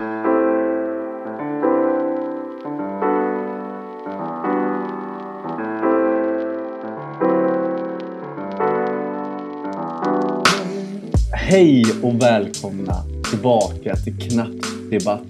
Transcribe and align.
Hej 0.00 0.24
och 12.02 12.22
välkomna 12.22 12.94
tillbaka 13.30 13.96
till 13.96 14.18
Knappt 14.18 14.66
Debatt. 14.90 15.22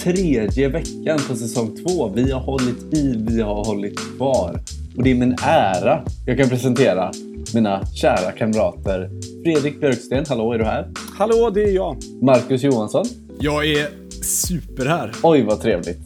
Tredje 0.00 0.68
veckan 0.68 1.18
på 1.28 1.36
säsong 1.36 1.76
två. 1.76 2.08
Vi 2.08 2.30
har 2.32 2.40
hållit 2.40 2.94
i, 2.94 3.24
vi 3.28 3.40
har 3.40 3.64
hållit 3.64 4.16
kvar. 4.16 4.62
Och 4.96 5.02
det 5.02 5.10
är 5.10 5.14
min 5.14 5.36
ära 5.42 6.04
jag 6.26 6.38
kan 6.38 6.48
presentera 6.48 7.10
mina 7.54 7.86
kära 7.86 8.32
kamrater. 8.32 9.10
Fredrik 9.44 9.80
Björksten, 9.80 10.24
hallå, 10.28 10.52
är 10.52 10.58
du 10.58 10.64
här? 10.64 10.88
Hallå, 11.18 11.50
det 11.54 11.62
är 11.62 11.74
jag. 11.74 11.96
Marcus 12.22 12.62
Johansson. 12.62 13.04
Jag 13.44 13.66
är 13.66 13.88
super 14.22 14.86
här. 14.86 15.12
Oj, 15.22 15.42
vad 15.42 15.60
trevligt. 15.60 16.00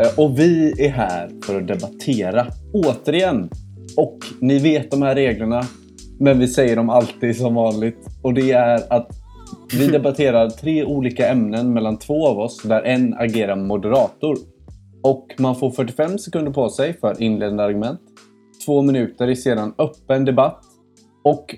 Eh, 0.00 0.18
Och 0.18 0.38
vi 0.38 0.84
är 0.86 0.88
här 0.88 1.30
för 1.46 1.60
att 1.60 1.68
debattera. 1.68 2.46
Återigen. 2.72 3.50
Och 3.96 4.18
ni 4.40 4.58
vet 4.58 4.90
de 4.90 5.02
här 5.02 5.14
reglerna. 5.14 5.62
Men 6.18 6.38
vi 6.38 6.48
säger 6.48 6.76
dem 6.76 6.90
alltid 6.90 7.36
som 7.36 7.54
vanligt. 7.54 8.08
Och 8.22 8.34
det 8.34 8.52
är 8.52 8.92
att 8.92 9.10
vi 9.78 9.86
debatterar 9.92 10.50
tre 10.50 10.84
olika 10.84 11.28
ämnen 11.28 11.72
mellan 11.72 11.98
två 11.98 12.28
av 12.28 12.38
oss 12.38 12.62
där 12.62 12.82
en 12.82 13.14
agerar 13.14 13.56
moderator. 13.56 14.36
Och 15.02 15.34
man 15.38 15.56
får 15.56 15.70
45 15.70 16.18
sekunder 16.18 16.52
på 16.52 16.68
sig 16.68 16.98
för 17.00 17.22
inledande 17.22 17.62
argument. 17.62 18.00
Två 18.66 18.82
minuter 18.82 19.28
är 19.28 19.34
sedan 19.34 19.74
öppen 19.78 20.24
debatt. 20.24 20.60
Och 21.24 21.54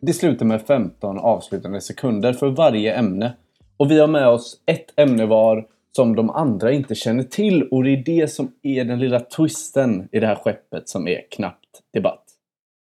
det 0.00 0.12
slutar 0.12 0.46
med 0.46 0.62
15 0.62 1.18
avslutande 1.18 1.80
sekunder 1.80 2.32
för 2.32 2.48
varje 2.48 2.94
ämne. 2.94 3.36
Och 3.80 3.90
vi 3.90 4.00
har 4.00 4.06
med 4.06 4.28
oss 4.28 4.56
ett 4.66 5.00
ämne 5.00 5.26
var 5.26 5.66
som 5.96 6.16
de 6.16 6.30
andra 6.30 6.72
inte 6.72 6.94
känner 6.94 7.22
till. 7.22 7.62
Och 7.62 7.84
det 7.84 7.90
är 7.90 8.04
det 8.04 8.28
som 8.28 8.52
är 8.62 8.84
den 8.84 8.98
lilla 8.98 9.20
twisten 9.20 10.08
i 10.12 10.20
det 10.20 10.26
här 10.26 10.34
skeppet 10.34 10.88
som 10.88 11.08
är 11.08 11.30
knappt 11.30 11.68
debatt. 11.92 12.24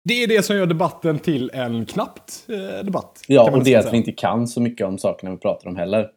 Det 0.03 0.23
är 0.23 0.27
det 0.27 0.43
som 0.43 0.55
gör 0.55 0.65
debatten 0.65 1.19
till 1.19 1.51
en 1.53 1.85
knappt 1.85 2.45
eh, 2.47 2.85
debatt. 2.85 3.21
Ja, 3.27 3.51
och 3.51 3.63
det 3.63 3.73
är 3.73 3.79
att 3.79 3.93
vi 3.93 3.97
inte 3.97 4.11
kan 4.11 4.47
så 4.47 4.61
mycket 4.61 4.87
om 4.87 4.97
sakerna 4.97 5.31
vi 5.31 5.37
pratar 5.37 5.69
om 5.69 5.75
heller. 5.75 6.09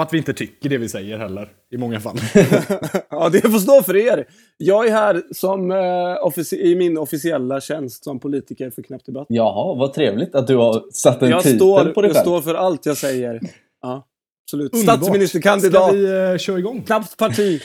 Och 0.00 0.06
att 0.06 0.12
vi 0.12 0.18
inte 0.18 0.32
tycker 0.34 0.68
det 0.68 0.78
vi 0.78 0.88
säger 0.88 1.18
heller, 1.18 1.48
i 1.70 1.76
många 1.76 2.00
fall. 2.00 2.16
Ja, 3.10 3.28
det 3.28 3.40
får 3.40 3.58
stå 3.58 3.82
för 3.82 3.96
er. 3.96 4.26
Jag 4.56 4.86
är 4.86 4.90
här 4.92 5.22
som, 5.34 5.70
eh, 5.70 5.76
offici- 6.24 6.56
i 6.60 6.76
min 6.76 6.98
officiella 6.98 7.60
tjänst 7.60 8.04
som 8.04 8.20
politiker 8.20 8.70
för 8.70 8.82
Knappt 8.82 9.06
Debatt. 9.06 9.26
Jaha, 9.28 9.74
vad 9.74 9.92
trevligt 9.94 10.34
att 10.34 10.46
du 10.46 10.56
har 10.56 10.84
satt 10.92 11.22
en 11.22 11.30
Jag, 11.30 11.42
titel 11.42 11.58
står, 11.58 11.84
på 11.84 12.02
dig 12.02 12.08
jag 12.08 12.14
själv. 12.16 12.24
står 12.24 12.40
för 12.40 12.54
allt 12.54 12.86
jag 12.86 12.96
säger. 12.96 13.40
Ja, 13.82 14.06
absolut. 14.46 14.74
Underbart. 14.74 14.96
Statsministerkandidat. 14.98 15.88
Ska 15.88 15.96
vi 15.96 16.30
eh, 16.32 16.38
köra 16.38 16.58
igång? 16.58 16.82
Knappt 16.82 17.16
parti. 17.16 17.60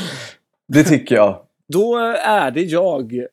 Det 0.72 0.84
tycker 0.84 1.14
jag. 1.14 1.42
Då 1.72 1.96
är 2.24 2.50
det 2.50 2.62
jag. 2.62 3.14
Eh, 3.14 3.24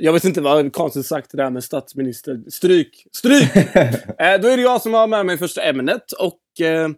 Jag 0.00 0.12
vet 0.12 0.24
inte 0.24 0.40
vad 0.40 0.72
konstigt 0.72 1.06
sagt 1.06 1.30
det 1.30 1.36
där 1.36 1.50
med 1.50 1.64
statsminister. 1.64 2.40
Stryk! 2.50 3.06
Stryk! 3.12 3.56
Eh, 4.18 4.40
Då 4.40 4.48
är 4.48 4.56
det 4.56 4.62
jag 4.62 4.82
som 4.82 4.94
har 4.94 5.06
med 5.06 5.26
mig 5.26 5.38
första 5.38 5.62
ämnet 5.62 6.12
och 6.12 6.60
eh, 6.66 6.88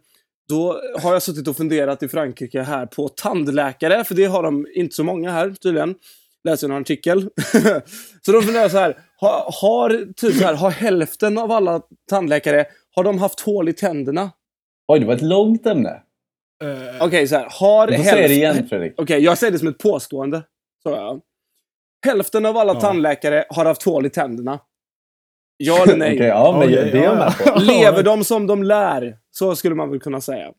då 0.48 0.80
har 1.02 1.12
jag 1.12 1.22
suttit 1.22 1.48
och 1.48 1.56
funderat 1.56 2.02
i 2.02 2.08
Frankrike 2.08 2.62
här 2.62 2.86
på 2.86 3.08
tandläkare, 3.08 4.04
för 4.04 4.14
det 4.14 4.24
har 4.24 4.42
de 4.42 4.66
inte 4.74 4.94
så 4.94 5.04
många 5.04 5.30
här 5.30 5.50
tydligen. 5.50 5.94
Läser 6.44 6.68
jag 6.68 6.76
en 6.76 6.82
artikel. 6.82 7.20
så 8.22 8.32
de 8.32 8.42
funderar 8.42 8.68
så 8.68 8.78
här, 8.78 8.98
har, 9.16 9.52
har, 9.60 10.12
typ 10.16 10.34
så 10.34 10.44
här, 10.44 10.54
har 10.54 10.70
hälften 10.70 11.38
av 11.38 11.52
alla 11.52 11.80
tandläkare, 12.10 12.66
har 12.94 13.04
de 13.04 13.18
haft 13.18 13.40
hål 13.40 13.68
i 13.68 13.72
tänderna? 13.72 14.30
Oj, 14.88 15.00
det 15.00 15.06
var 15.06 15.14
ett 15.14 15.22
långt 15.22 15.66
ämne. 15.66 16.02
Eh, 16.64 17.06
Okej, 17.06 17.28
så 17.28 17.36
här, 17.36 17.48
har 17.50 17.88
hälften... 17.88 18.14
säga 18.14 18.28
det 18.28 18.34
igen, 18.34 18.68
Fredrik. 18.68 18.94
Okej, 18.96 19.20
jag 19.20 19.38
säger 19.38 19.52
det 19.52 19.58
som 19.58 19.68
ett 19.68 19.78
påstående. 19.78 20.42
Så 20.82 20.90
ja. 20.90 21.20
Hälften 22.06 22.46
av 22.46 22.56
alla 22.56 22.74
Ja. 22.74 22.80
tandläkare 22.80 23.44
har 23.48 23.64
haft 23.64 23.82
hål 23.82 24.06
i 24.06 24.10
tänderna. 24.10 24.60
Ja 25.56 25.82
eller 25.82 25.96
nej? 25.96 26.14
Okej, 26.14 26.26
ja, 26.26 26.56
men 26.58 26.68
Oj, 26.68 26.74
det 26.74 26.80
är 26.80 26.96
jag 26.96 27.04
ja, 27.04 27.14
med 27.14 27.32
ja. 27.46 27.52
på. 27.52 27.58
Lever 27.60 28.02
de 28.02 28.24
som 28.24 28.46
de 28.46 28.62
lär? 28.62 29.16
Så 29.38 29.56
skulle 29.56 29.74
man 29.74 29.90
väl 29.90 30.00
kunna 30.00 30.20
säga. 30.20 30.52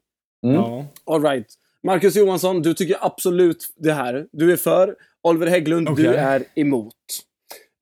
Mm. 0.44 0.56
Ja. 0.56 0.86
All 1.06 1.24
right. 1.24 1.48
Marcus 1.84 2.16
Johansson, 2.16 2.62
du 2.62 2.74
tycker 2.74 2.98
absolut 3.02 3.74
det 3.78 3.94
här. 3.94 4.28
Du 4.32 4.52
är 4.52 4.58
för. 4.58 4.96
Oliver 5.22 5.48
Hägglund, 5.48 5.88
du 5.88 5.92
Okej. 5.92 6.16
är 6.18 6.44
emot. 6.56 6.94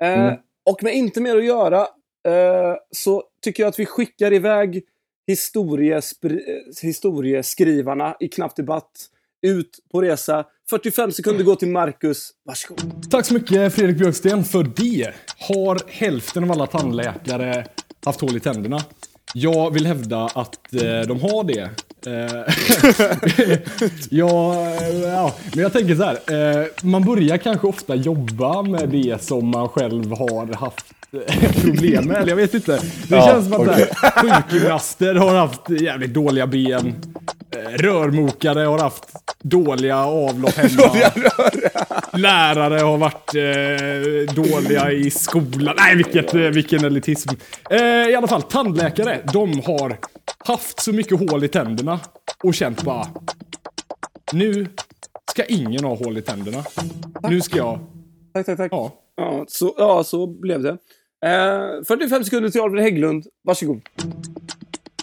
Eh, 0.04 0.14
Mm. 0.14 0.36
Och 0.66 0.84
med 0.84 0.94
inte 0.96 1.22
mer 1.22 1.38
att 1.38 1.46
göra 1.46 1.82
eh, 2.28 2.76
så 2.92 3.24
tycker 3.42 3.64
jag 3.64 3.68
att 3.68 3.80
vi 3.80 3.86
skickar 3.86 4.34
iväg 4.34 4.76
eh, 4.78 4.84
historieskrivarna 6.82 8.16
i 8.20 8.28
Knappt 8.28 8.56
Debatt 8.58 8.92
ut 9.42 9.80
på 9.92 10.02
resa. 10.02 10.46
45 10.70 11.12
sekunder 11.12 11.44
går 11.44 11.56
till 11.56 11.68
Marcus. 11.68 12.32
Varsågod. 12.46 13.12
Tack 13.12 13.26
så 13.26 13.34
mycket 13.34 13.74
Fredrik 13.74 13.98
Björksten 13.98 14.44
för 14.44 14.64
det. 14.64 15.14
Har 15.40 15.80
hälften 15.88 16.44
av 16.44 16.52
alla 16.52 16.68
tandläkare 16.68 17.66
haft 18.06 18.22
hål 18.22 18.38
i 18.38 18.40
tänderna? 18.40 18.80
Jag 19.34 19.74
vill 19.74 19.86
hävda 19.88 20.26
att 20.26 20.74
eh, 20.74 21.00
de 21.08 21.22
har 21.22 21.44
det. 21.44 21.70
Eh, 22.08 22.54
ja, 24.10 24.54
eh, 24.82 25.00
ja, 25.04 25.34
men 25.54 25.64
jag 25.64 25.74
tänker 25.74 25.96
så 25.96 26.04
här. 26.04 26.60
Eh, 26.60 26.66
man 26.84 27.06
börjar 27.06 27.38
kanske 27.38 27.68
ofta 27.68 27.96
jobba 27.96 28.62
med 28.62 28.90
det 28.90 29.24
som 29.24 29.48
man 29.48 29.70
själv 29.70 30.12
har 30.12 30.54
haft 30.54 30.86
eh, 31.28 31.62
problem 31.62 32.06
med. 32.06 32.18
Eller 32.18 32.30
jag 32.30 32.36
vet 32.36 32.54
inte. 32.54 32.72
Det 33.08 33.16
Ja, 33.16 33.26
känns 33.26 33.46
som 33.46 33.54
att 33.54 33.76
här, 33.76 34.12
sjukgymnaster 34.22 35.16
har 35.16 35.36
haft 35.36 35.70
jävligt 35.70 36.14
dåliga 36.14 36.48
ben. 36.48 36.96
Eh, 37.58 37.70
Rörmokare 37.70 38.60
har 38.60 38.80
haft 38.80 39.04
dåliga 39.44 39.98
avlopp 40.06 40.54
hemma. 40.54 40.92
Lärare 42.18 42.80
har 42.80 42.98
varit 42.98 43.36
eh, 43.36 44.36
dåliga 44.36 44.92
i 44.92 45.12
skolan. 45.12 45.76
Nej, 45.78 45.96
vilket, 45.96 46.34
eh, 46.34 46.42
vilken 46.42 46.86
elitism. 46.86 47.30
Eh, 47.70 47.80
I 47.82 48.16
alla 48.16 48.28
fall, 48.28 48.42
tandläkare. 48.42 49.20
De 49.34 49.62
har 49.66 49.98
haft 50.38 50.80
så 50.80 50.94
mycket 50.94 51.30
hål 51.30 51.44
i 51.44 51.48
tänderna 51.48 52.00
och 52.44 52.54
känt 52.54 52.84
bara... 52.84 53.08
Nu 54.34 54.68
ska 55.32 55.44
ingen 55.46 55.84
ha 55.84 55.96
hål 55.96 56.18
i 56.18 56.22
tänderna. 56.22 56.64
Nu 57.30 57.42
ska 57.42 57.58
jag... 57.58 57.80
Tack, 58.34 58.46
tack, 58.46 58.58
tack. 58.58 58.72
Ja. 58.72 58.94
Ja, 59.16 59.46
så, 59.48 59.76
ja, 59.78 60.04
så 60.04 60.28
blev 60.28 60.62
det. 60.62 60.78
Eh, 61.26 61.84
45 61.88 62.24
sekunder 62.24 62.50
till 62.50 62.62
Oliver 62.62 62.82
Hägglund. 62.82 63.26
Varsågod. 63.44 63.82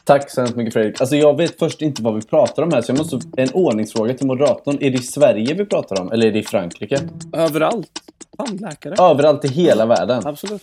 Tack 0.05 0.31
så 0.31 0.41
hemskt 0.41 0.57
mycket 0.57 0.73
Fredrik. 0.73 1.01
Alltså 1.01 1.17
jag 1.17 1.37
vet 1.37 1.59
först 1.59 1.83
inte 1.83 2.03
vad 2.03 2.15
vi 2.15 2.23
pratar 2.23 2.63
om 2.63 2.73
här 2.73 2.83
så 2.83 2.93
jag 2.93 2.99
måste... 2.99 3.21
En 3.37 3.51
ordningsfråga 3.53 4.15
till 4.15 4.27
moderatorn. 4.27 4.79
Är 4.81 4.91
det 4.91 4.99
i 4.99 5.03
Sverige 5.03 5.55
vi 5.55 5.65
pratar 5.65 6.01
om 6.01 6.13
eller 6.13 6.27
är 6.27 6.33
det 6.33 6.39
i 6.39 6.43
Frankrike? 6.43 7.01
Överallt. 7.33 8.01
Tandläkare. 8.37 8.95
Överallt 8.99 9.45
i 9.45 9.49
hela 9.49 9.87
världen? 9.87 10.27
Absolut. 10.27 10.63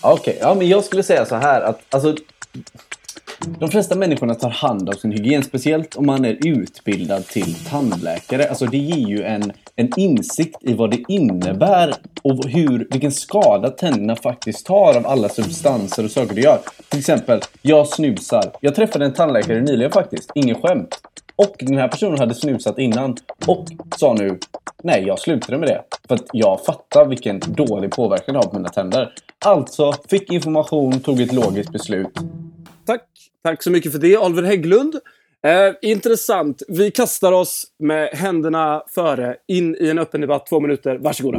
Okej, 0.00 0.38
ja, 0.40 0.54
men 0.54 0.68
jag 0.68 0.84
skulle 0.84 1.02
säga 1.02 1.26
så 1.26 1.34
här 1.34 1.60
att 1.60 1.80
alltså, 1.90 2.14
de 3.58 3.70
flesta 3.70 3.96
människorna 3.96 4.34
tar 4.34 4.50
hand 4.50 4.88
om 4.88 4.94
sin 4.94 5.12
hygien, 5.12 5.42
speciellt 5.42 5.96
om 5.96 6.06
man 6.06 6.24
är 6.24 6.46
utbildad 6.46 7.26
till 7.26 7.54
tandläkare. 7.54 8.48
Alltså 8.48 8.66
det 8.66 8.78
ger 8.78 9.08
ju 9.08 9.22
en, 9.22 9.52
en 9.76 9.92
insikt 9.96 10.58
i 10.60 10.74
vad 10.74 10.90
det 10.90 11.04
innebär 11.08 11.94
och 12.22 12.44
hur, 12.44 12.86
vilken 12.90 13.12
skada 13.12 13.70
tänderna 13.70 14.16
faktiskt 14.16 14.66
tar 14.66 14.96
av 14.96 15.06
alla 15.06 15.28
substanser 15.28 16.04
och 16.04 16.10
saker 16.10 16.34
du 16.34 16.40
gör. 16.40 16.58
Till 16.88 16.98
exempel, 16.98 17.40
jag 17.62 17.86
snusar. 17.86 18.52
Jag 18.60 18.74
träffade 18.74 19.04
en 19.04 19.12
tandläkare 19.12 19.60
nyligen 19.60 19.92
faktiskt, 19.92 20.30
ingen 20.34 20.62
skämt. 20.62 21.00
Och 21.36 21.56
den 21.58 21.78
här 21.78 21.88
personen 21.88 22.18
hade 22.18 22.34
snusat 22.34 22.78
innan 22.78 23.16
och 23.46 23.66
sa 23.96 24.14
nu 24.14 24.38
Nej, 24.82 25.04
jag 25.06 25.18
slutade 25.18 25.58
med 25.58 25.68
det. 25.68 25.82
För 26.08 26.14
att 26.14 26.26
jag 26.32 26.60
fattar 26.64 27.04
vilken 27.04 27.40
dålig 27.46 27.90
påverkan 27.90 28.32
det 28.34 28.38
har 28.38 28.46
på 28.46 28.56
mina 28.56 28.68
tänder. 28.68 29.12
Alltså, 29.44 29.94
fick 30.08 30.32
information, 30.32 31.00
tog 31.00 31.20
ett 31.20 31.32
logiskt 31.32 31.72
beslut. 31.72 32.18
Tack. 33.44 33.62
Så 33.62 33.70
mycket 33.70 33.92
för 33.92 33.98
det, 33.98 34.18
Oliver 34.18 34.42
Hägglund. 34.42 34.94
Eh, 35.46 35.90
intressant. 35.90 36.62
Vi 36.68 36.90
kastar 36.90 37.32
oss 37.32 37.64
med 37.78 38.08
händerna 38.08 38.82
före 38.94 39.36
in 39.48 39.76
i 39.80 39.88
en 39.88 39.98
öppen 39.98 40.20
debatt. 40.20 40.46
Två 40.46 40.60
minuter. 40.60 40.98
Varsågoda. 40.98 41.38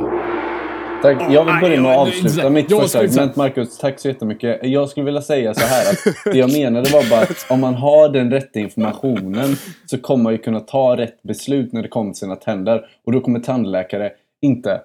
Tack. 1.02 1.18
Jag 1.30 1.46
vill 1.46 1.54
börja 1.62 1.82
med 1.82 1.92
att 1.92 1.98
avsluta 2.08 2.50
mitt 2.50 2.70
säga- 2.70 3.02
argument, 3.04 3.36
Marcus. 3.36 3.78
Tack 3.78 4.00
så 4.00 4.08
jättemycket. 4.08 4.60
Jag 4.64 4.90
skulle 4.90 5.06
vilja 5.06 5.22
säga 5.22 5.54
så 5.54 5.66
här 5.66 5.90
att 5.92 6.16
det 6.34 6.38
jag 6.40 6.52
menade 6.60 6.90
var 6.90 7.10
bara 7.10 7.22
att 7.22 7.46
om 7.50 7.60
man 7.62 7.74
har 7.74 8.10
den 8.10 8.32
rätta 8.32 8.60
informationen 8.60 9.56
så 9.86 9.98
kommer 9.98 10.24
man 10.24 10.34
ju 10.34 10.38
kunna 10.40 10.60
ta 10.60 10.98
rätt 10.98 11.24
beslut 11.24 11.74
när 11.74 11.82
det 11.82 11.88
kommer 11.88 12.12
till 12.12 12.20
sina 12.20 12.36
tänder. 12.36 12.86
Och 13.06 13.12
då 13.12 13.20
kommer 13.22 13.40
tandläkare 13.40 14.12
inte 14.42 14.82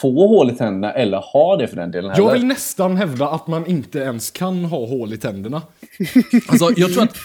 få 0.00 0.28
hål 0.28 0.50
i 0.50 0.54
tänderna 0.54 0.92
eller 0.92 1.18
ha 1.18 1.56
det 1.56 1.68
för 1.68 1.76
den 1.76 1.90
delen 1.90 2.10
heller. 2.10 2.24
Jag 2.24 2.32
vill 2.32 2.46
nästan 2.46 2.96
hävda 2.96 3.28
att 3.28 3.46
man 3.46 3.66
inte 3.66 3.98
ens 3.98 4.30
kan 4.30 4.64
ha 4.64 4.86
hål 4.86 5.12
i 5.12 5.18
tänderna. 5.18 5.62
Alltså, 6.48 6.70
jag 6.76 6.92
tror 6.92 7.02
att... 7.02 7.16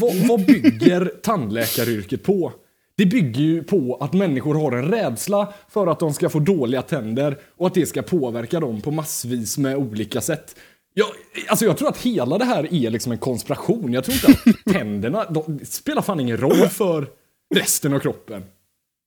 Vad, 0.00 0.14
vad 0.14 0.46
bygger 0.46 1.12
tandläkaryrket 1.22 2.22
på? 2.22 2.52
Det 2.96 3.06
bygger 3.06 3.40
ju 3.40 3.62
på 3.62 3.98
att 4.00 4.12
människor 4.12 4.54
har 4.54 4.72
en 4.72 4.88
rädsla 4.88 5.52
för 5.68 5.86
att 5.86 6.00
de 6.00 6.14
ska 6.14 6.28
få 6.28 6.38
dåliga 6.38 6.82
tänder 6.82 7.38
och 7.56 7.66
att 7.66 7.74
det 7.74 7.86
ska 7.86 8.02
påverka 8.02 8.60
dem 8.60 8.80
på 8.80 8.90
massvis 8.90 9.58
med 9.58 9.76
olika 9.76 10.20
sätt. 10.20 10.56
Ja, 10.94 11.06
alltså 11.48 11.64
jag 11.64 11.76
tror 11.76 11.88
att 11.88 11.98
hela 11.98 12.38
det 12.38 12.44
här 12.44 12.74
är 12.74 12.90
liksom 12.90 13.12
en 13.12 13.18
konspiration. 13.18 13.92
Jag 13.92 14.04
tror 14.04 14.14
inte 14.14 14.50
att 14.50 14.64
tänderna, 14.74 15.24
de 15.30 15.60
spelar 15.64 16.02
fan 16.02 16.20
ingen 16.20 16.36
roll 16.36 16.68
för 16.68 17.06
resten 17.54 17.94
av 17.94 17.98
kroppen. 17.98 18.42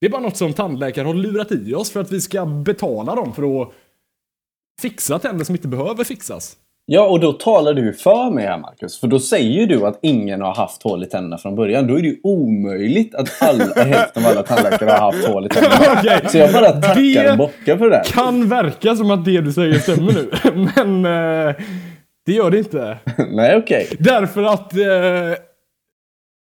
Det 0.01 0.07
är 0.07 0.09
bara 0.09 0.21
något 0.21 0.37
som 0.37 0.53
tandläkare 0.53 1.07
har 1.07 1.13
lurat 1.13 1.51
i 1.51 1.73
oss 1.73 1.91
för 1.91 1.99
att 1.99 2.11
vi 2.11 2.21
ska 2.21 2.45
betala 2.45 3.15
dem 3.15 3.33
för 3.33 3.61
att 3.61 3.69
fixa 4.81 5.19
tänder 5.19 5.45
som 5.45 5.55
inte 5.55 5.67
behöver 5.67 6.03
fixas. 6.03 6.57
Ja, 6.85 7.07
och 7.07 7.19
då 7.19 7.33
talar 7.33 7.73
du 7.73 7.93
för 7.93 8.31
mig 8.31 8.45
här 8.45 8.57
Marcus. 8.57 8.99
För 8.99 9.07
då 9.07 9.19
säger 9.19 9.67
du 9.67 9.85
att 9.85 9.99
ingen 10.01 10.41
har 10.41 10.55
haft 10.55 10.83
hål 10.83 11.03
i 11.03 11.05
tänderna 11.05 11.37
från 11.37 11.55
början. 11.55 11.87
Då 11.87 11.97
är 11.97 12.01
det 12.01 12.07
ju 12.07 12.19
omöjligt 12.23 13.15
att 13.15 13.41
alla, 13.41 13.63
hälften 13.83 14.25
av 14.25 14.31
alla 14.31 14.43
tandläkare 14.43 14.89
har 14.89 15.11
haft 15.11 15.27
hål 15.27 15.45
i 15.45 15.49
tänderna. 15.49 15.75
Okej. 15.99 16.29
Så 16.29 16.37
jag 16.37 16.53
bara 16.53 16.71
tackar 16.71 16.95
Det 17.23 17.31
och 17.31 17.37
bockar 17.37 17.77
för 17.77 17.89
det 17.89 17.95
där. 17.95 18.03
Kan 18.03 18.49
verka 18.49 18.95
som 18.95 19.11
att 19.11 19.25
det 19.25 19.41
du 19.41 19.53
säger 19.53 19.79
stämmer 19.79 20.13
nu, 20.13 20.31
men 20.75 21.05
eh, 21.05 21.55
det 22.25 22.33
gör 22.33 22.51
det 22.51 22.57
inte. 22.57 22.97
Nej, 23.31 23.57
okej. 23.57 23.87
Därför 23.99 24.43
att 24.43 24.73
eh, 24.73 24.81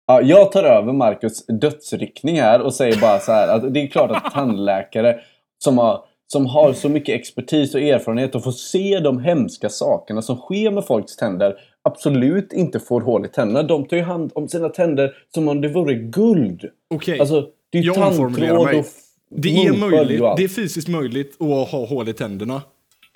Ja, 0.07 0.23
jag 0.23 0.53
tar 0.53 0.63
över 0.65 0.93
Marcus 0.93 1.47
dödsryckning 1.47 2.41
här 2.41 2.61
och 2.61 2.75
säger 2.75 3.01
bara 3.01 3.19
så 3.21 3.33
här 3.33 3.49
att 3.49 3.75
det 3.75 3.81
är 3.81 3.87
klart 3.87 4.11
att 4.11 4.33
tandläkare 4.33 5.21
som 5.65 5.79
har, 5.79 6.05
som 6.27 6.47
har 6.47 6.73
så 6.73 6.89
mycket 6.89 7.21
expertis 7.21 7.75
och 7.75 7.81
erfarenhet 7.81 8.35
och 8.35 8.45
får 8.45 8.53
se 8.53 9.01
de 9.01 9.19
hemska 9.21 9.69
sakerna 9.69 10.23
som 10.23 10.37
sker 10.37 10.71
med 10.71 10.85
folks 10.85 11.17
tänder 11.17 11.55
absolut 11.83 12.53
inte 12.53 12.81
får 12.81 13.01
hål 13.01 13.25
i 13.27 13.29
tänderna. 13.29 13.63
De 13.63 13.89
tar 13.89 13.97
ju 13.97 14.03
hand 14.03 14.33
om 14.35 14.49
sina 14.49 14.69
tänder 14.69 15.13
som 15.35 15.49
om 15.49 15.61
det 15.61 15.69
vore 15.69 15.95
guld. 15.95 16.65
Okej, 16.95 17.21
Alltså, 17.21 17.47
det 17.71 17.79
är 17.79 17.83
ju 17.83 17.89
jag 17.89 18.07
omformulerar 18.09 18.65
mig. 18.65 18.85
det 19.31 19.49
är 19.67 19.73
möjligt, 19.73 20.23
det 20.37 20.45
är 20.45 20.49
fysiskt 20.49 20.89
möjligt 20.89 21.37
att 21.43 21.69
ha 21.71 21.87
hål 21.87 22.09
i 22.09 22.13
tänderna. 22.13 22.63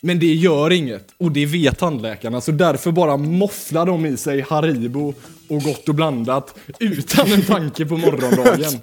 Men 0.02 0.18
det 0.18 0.26
gör 0.26 0.72
inget, 0.72 1.06
och 1.18 1.32
det 1.32 1.46
vet 1.46 1.78
tandläkarna, 1.78 2.40
så 2.40 2.52
därför 2.52 2.92
bara 2.92 3.16
mofflar 3.16 3.86
de 3.86 4.06
i 4.06 4.16
sig 4.16 4.40
Haribo 4.40 5.14
och 5.48 5.62
Gott 5.62 5.88
och 5.88 5.94
blandat 5.94 6.54
utan 6.78 7.32
en 7.32 7.42
tanke 7.42 7.86
på 7.86 7.96
morgondagen. 7.96 8.80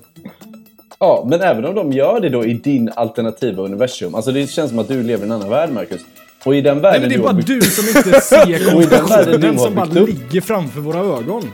Ja, 0.99 1.25
men 1.29 1.41
även 1.41 1.65
om 1.65 1.75
de 1.75 1.91
gör 1.91 2.19
det 2.19 2.29
då 2.29 2.45
i 2.45 2.53
din 2.53 2.89
alternativa 2.95 3.63
universum. 3.63 4.15
Alltså 4.15 4.31
det 4.31 4.47
känns 4.47 4.69
som 4.69 4.79
att 4.79 4.87
du 4.87 5.03
lever 5.03 5.23
i 5.23 5.25
en 5.25 5.31
annan 5.31 5.49
värld, 5.49 5.69
Marcus. 5.71 6.01
Och 6.45 6.55
i 6.55 6.61
den 6.61 6.73
Nej 6.77 6.81
världen 6.81 7.01
men 7.01 7.09
det 7.09 7.15
är 7.15 7.17
du 7.17 7.23
bara 7.23 7.33
byggt- 7.33 7.47
du 7.47 7.61
som 7.61 7.97
inte 7.97 8.21
ser 8.21 8.75
Och 8.75 8.81
i 8.81 8.85
den 8.85 9.05
världen 9.05 9.41
du 9.41 9.47
konspirationen 9.47 9.57
har 9.57 9.65
som 9.65 9.75
bara 9.75 10.01
upp. 10.01 10.07
ligger 10.09 10.41
framför 10.41 10.79
våra 10.79 10.99
ögon. 10.99 11.51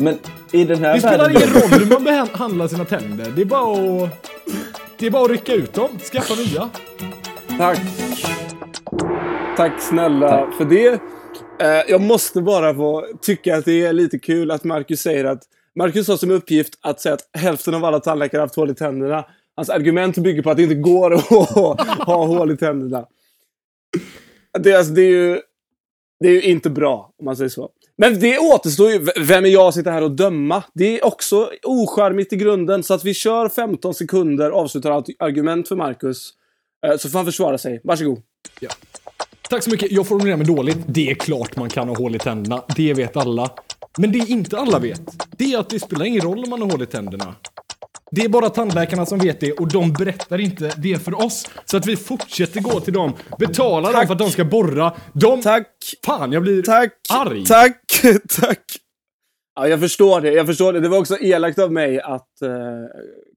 Men 0.00 0.18
i 0.52 0.64
den 0.64 0.84
här 0.84 0.94
Det 0.94 1.00
spelar 1.00 1.18
världen... 1.18 1.42
ingen 1.42 1.54
roll 1.54 1.70
hur 1.80 1.86
man 1.86 2.04
behandlar 2.04 2.68
sina 2.68 2.84
tänder. 2.84 3.32
Det 3.36 3.42
är 3.42 3.46
bara 3.46 4.04
att... 4.04 4.30
Det 4.98 5.06
är 5.06 5.10
bara 5.10 5.24
att 5.24 5.30
rycka 5.30 5.52
ut 5.52 5.72
dem, 5.74 5.88
skaffa 6.12 6.34
nya. 6.34 6.68
Tack. 7.58 7.80
Tack 9.56 9.72
snälla 9.82 10.46
för 10.58 10.64
det. 10.64 11.00
Eh, 11.58 11.82
jag 11.88 12.00
måste 12.00 12.42
bara 12.42 12.74
få 12.74 13.06
tycka 13.20 13.56
att 13.56 13.64
det 13.64 13.86
är 13.86 13.92
lite 13.92 14.18
kul 14.18 14.50
att 14.50 14.64
Marcus 14.64 15.00
säger 15.00 15.24
att 15.24 15.42
Marcus 15.74 16.08
har 16.08 16.16
som 16.16 16.30
uppgift 16.30 16.78
att 16.80 17.00
säga 17.00 17.14
att 17.14 17.28
hälften 17.32 17.74
av 17.74 17.84
alla 17.84 18.00
tandläkare 18.00 18.38
har 18.38 18.46
haft 18.46 18.56
hål 18.56 18.70
i 18.70 18.74
tänderna. 18.74 19.24
Hans 19.56 19.70
argument 19.70 20.18
bygger 20.18 20.42
på 20.42 20.50
att 20.50 20.56
det 20.56 20.62
inte 20.62 20.74
går 20.74 21.14
att 21.14 21.26
ha 22.06 22.26
hål 22.26 22.50
i 22.50 22.56
tänderna. 22.56 23.06
Det, 24.58 24.72
är 24.72 24.78
alltså, 24.78 24.92
det, 24.92 25.02
är 25.02 25.10
ju, 25.10 25.40
det 26.20 26.28
är 26.28 26.32
ju 26.32 26.42
inte 26.42 26.70
bra, 26.70 27.12
om 27.18 27.24
man 27.24 27.36
säger 27.36 27.48
så. 27.48 27.70
Men 27.98 28.20
det 28.20 28.38
återstår 28.38 28.90
ju. 28.90 29.06
Vem 29.20 29.44
är 29.44 29.48
jag 29.48 29.68
att 29.68 29.74
sitta 29.74 29.90
här 29.90 30.02
och 30.02 30.10
döma? 30.10 30.62
Det 30.74 30.98
är 30.98 31.06
också 31.06 31.50
ocharmigt 31.62 32.32
i 32.32 32.36
grunden. 32.36 32.82
Så 32.82 32.94
att 32.94 33.04
vi 33.04 33.14
kör 33.14 33.48
15 33.48 33.94
sekunder, 33.94 34.50
avslutar 34.50 34.90
allt 34.90 35.06
argument 35.18 35.68
för 35.68 35.76
Marcus. 35.76 36.30
Eh, 36.86 36.96
så 36.96 37.10
får 37.10 37.18
han 37.18 37.26
försvara 37.26 37.58
sig. 37.58 37.80
Varsågod. 37.84 38.22
Tack 39.50 39.62
så 39.62 39.70
mycket. 39.70 39.92
Jag 39.92 40.06
formulerar 40.06 40.36
mig 40.36 40.46
dåligt. 40.46 40.78
Det 40.86 41.10
är 41.10 41.14
klart 41.14 41.56
man 41.56 41.68
kan 41.68 41.88
ha 41.88 41.96
hål 41.96 42.14
i 42.16 42.18
tänderna. 42.18 42.62
Det 42.76 42.94
vet 42.94 43.16
alla. 43.16 43.50
Men 43.98 44.12
det 44.12 44.18
inte 44.18 44.58
alla 44.58 44.78
vet, 44.78 45.00
det 45.38 45.52
är 45.52 45.58
att 45.58 45.70
det 45.70 45.80
spelar 45.80 46.04
ingen 46.04 46.20
roll 46.20 46.44
om 46.44 46.50
man 46.50 46.62
har 46.62 46.70
hål 46.70 46.82
i 46.82 46.86
tänderna. 46.86 47.34
Det 48.10 48.20
är 48.22 48.28
bara 48.28 48.50
tandläkarna 48.50 49.06
som 49.06 49.18
vet 49.18 49.40
det 49.40 49.52
och 49.52 49.68
de 49.68 49.92
berättar 49.92 50.40
inte 50.40 50.72
det 50.76 51.04
för 51.04 51.24
oss. 51.24 51.50
Så 51.64 51.76
att 51.76 51.86
vi 51.86 51.96
fortsätter 51.96 52.60
gå 52.60 52.80
till 52.80 52.92
dem, 52.92 53.12
betala 53.38 53.88
dem 53.88 53.92
Tack. 53.94 54.06
för 54.06 54.12
att 54.12 54.18
de 54.18 54.30
ska 54.30 54.44
borra. 54.44 54.92
De... 55.12 55.42
Tack! 55.42 55.68
Fan, 56.06 56.32
jag 56.32 56.42
blir 56.42 56.62
Tack! 56.62 56.92
arg. 57.10 57.44
Tack! 57.44 57.80
Tack! 58.40 58.60
Ja, 59.54 59.68
jag 59.68 59.80
förstår 59.80 60.20
det. 60.20 60.32
Jag 60.32 60.46
förstår 60.46 60.72
det. 60.72 60.80
Det 60.80 60.88
var 60.88 60.98
också 60.98 61.18
elakt 61.18 61.58
av 61.58 61.72
mig 61.72 62.00
att 62.00 62.42
eh, 62.42 62.50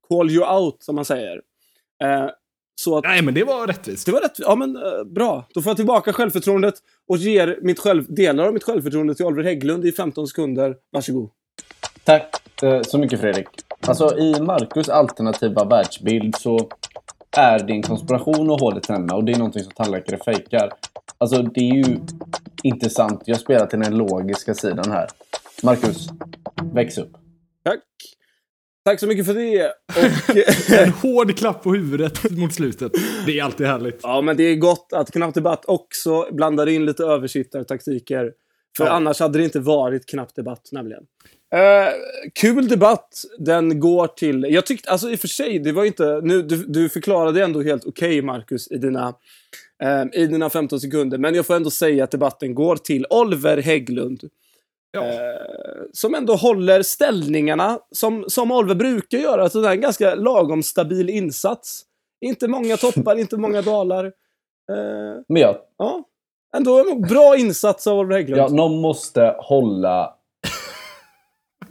call 0.10 0.30
you 0.32 0.58
out, 0.58 0.84
som 0.84 0.96
man 0.96 1.06
säger. 1.06 1.42
Eh, 2.04 2.30
så 2.80 2.98
att 2.98 3.04
Nej, 3.04 3.22
men 3.22 3.34
det 3.34 3.44
var 3.44 3.68
rättvist. 3.68 4.06
det 4.06 4.12
var 4.12 4.22
rätt. 4.22 4.40
Ja, 4.40 4.56
men 4.56 4.76
eh, 4.76 5.04
bra. 5.06 5.46
Då 5.54 5.62
får 5.62 5.70
jag 5.70 5.78
tillbaka 5.78 6.14
självförtroendet 6.14 6.74
och 7.08 7.18
ger 7.18 7.60
mitt 7.62 7.80
själv, 7.80 8.14
delar 8.14 8.44
av 8.44 8.54
mitt 8.54 8.64
självförtroende 8.64 9.16
till 9.16 9.26
Oliver 9.26 9.44
Hägglund 9.44 9.86
i 9.86 9.92
15 9.92 10.28
sekunder. 10.28 10.76
Varsågod. 10.92 11.30
Tack 12.04 12.36
eh, 12.64 12.82
så 12.82 12.98
mycket 12.98 13.20
Fredrik. 13.20 13.48
Alltså 13.88 14.18
i 14.18 14.42
Marcus 14.42 14.90
alternativa 14.90 15.66
världsbild 15.66 16.36
så 16.36 16.70
är 17.38 17.60
din 17.60 17.84
konspiration 17.84 18.50
och 18.50 18.60
hål 18.60 18.78
i 18.78 18.82
tänderna 18.82 19.16
och 19.16 19.24
det 19.24 19.32
är 19.32 19.38
någonting 19.38 19.64
som 19.64 19.72
tandläkare 19.72 20.20
fejkar. 20.26 20.72
Alltså 21.18 21.42
det 21.42 21.62
är 21.62 21.76
ju 21.76 22.00
inte 22.64 22.90
sant. 22.90 23.22
Jag 23.26 23.40
spelar 23.40 23.66
till 23.66 23.80
den 23.80 23.98
logiska 23.98 24.54
sidan 24.54 24.92
här. 24.92 25.08
Marcus, 25.64 26.10
väx 26.74 26.98
upp. 26.98 27.12
Tack! 27.64 27.80
Tack 28.90 29.00
så 29.00 29.08
mycket 29.08 29.26
för 29.26 29.34
det. 29.34 29.66
Och, 30.70 30.80
En 30.80 30.90
hård 30.92 31.38
klapp 31.38 31.64
på 31.64 31.74
huvudet 31.74 32.32
mot 32.32 32.54
slutet. 32.54 32.92
Det 33.26 33.40
är 33.40 33.44
alltid 33.44 33.68
härligt. 33.68 34.00
ja, 34.04 34.22
men 34.22 34.38
det 34.38 34.44
är 34.44 34.56
gott 34.56 34.94
att 34.94 35.12
Knapp 35.12 35.34
Debatt 35.34 35.66
också 35.66 36.28
blandar 36.32 36.70
in 36.70 36.86
lite 36.86 37.04
översittartaktiker. 37.04 38.32
För 38.78 38.86
Ja. 38.86 38.92
annars 38.92 39.20
hade 39.20 39.38
det 39.40 39.44
inte 39.44 39.60
varit 39.60 40.06
Knapp 40.06 40.36
Debatt, 40.36 40.70
nämligen. 40.72 41.04
Eh, 41.54 41.94
kul 42.42 42.68
debatt. 42.68 43.24
Den 43.40 43.80
går 43.80 44.08
till... 44.08 44.46
Jag 44.50 44.66
tyckte, 44.66 44.90
alltså 44.90 45.12
i 45.12 45.16
och 45.16 45.20
för 45.20 45.28
sig, 45.28 45.60
det 45.60 45.72
var 45.72 45.86
inte... 45.86 46.20
Nu, 46.24 46.42
du, 46.42 46.56
du 46.68 46.90
förklarade 46.90 47.44
ändå 47.44 47.62
helt 47.62 47.86
okej, 47.86 48.22
Marcus, 48.22 48.72
i 48.72 48.78
dina, 48.78 49.14
eh, 49.84 50.22
i 50.22 50.28
dina 50.28 50.50
15 50.50 50.80
sekunder. 50.80 51.18
Men 51.18 51.36
jag 51.36 51.46
får 51.46 51.56
ändå 51.56 51.70
säga 51.70 52.04
att 52.04 52.12
debatten 52.12 52.56
går 52.56 52.76
till 52.76 53.06
Oliver 53.10 53.58
Hägglund. 53.58 54.24
Ja. 54.92 55.02
Eh, 55.04 55.12
som 55.94 56.16
ändå 56.16 56.36
håller 56.36 56.82
ställningarna 56.82 57.80
som, 57.92 58.26
som 58.28 58.52
Oliver 58.52 58.76
brukar 58.76 59.18
göra. 59.18 59.44
Alltså 59.44 59.62
det 59.62 59.68
är 59.68 59.72
en 59.72 59.82
ganska 59.82 60.16
lagom 60.16 60.64
stabil 60.64 61.10
insats. 61.10 61.82
Inte 62.22 62.48
många 62.48 62.78
toppar, 62.78 63.20
inte 63.20 63.38
många 63.38 63.62
dalar. 63.62 64.06
Eh, 64.06 65.22
Men 65.28 65.42
jag, 65.42 65.56
ja, 65.78 66.04
ändå 66.58 66.80
en 66.92 67.02
bra 67.02 67.38
insats 67.38 67.88
av 67.88 67.98
Oliver 68.00 68.16
Hägglund. 68.16 68.42
ja, 68.42 68.48
någon 68.48 68.82
måste 68.82 69.36
hålla... 69.40 70.14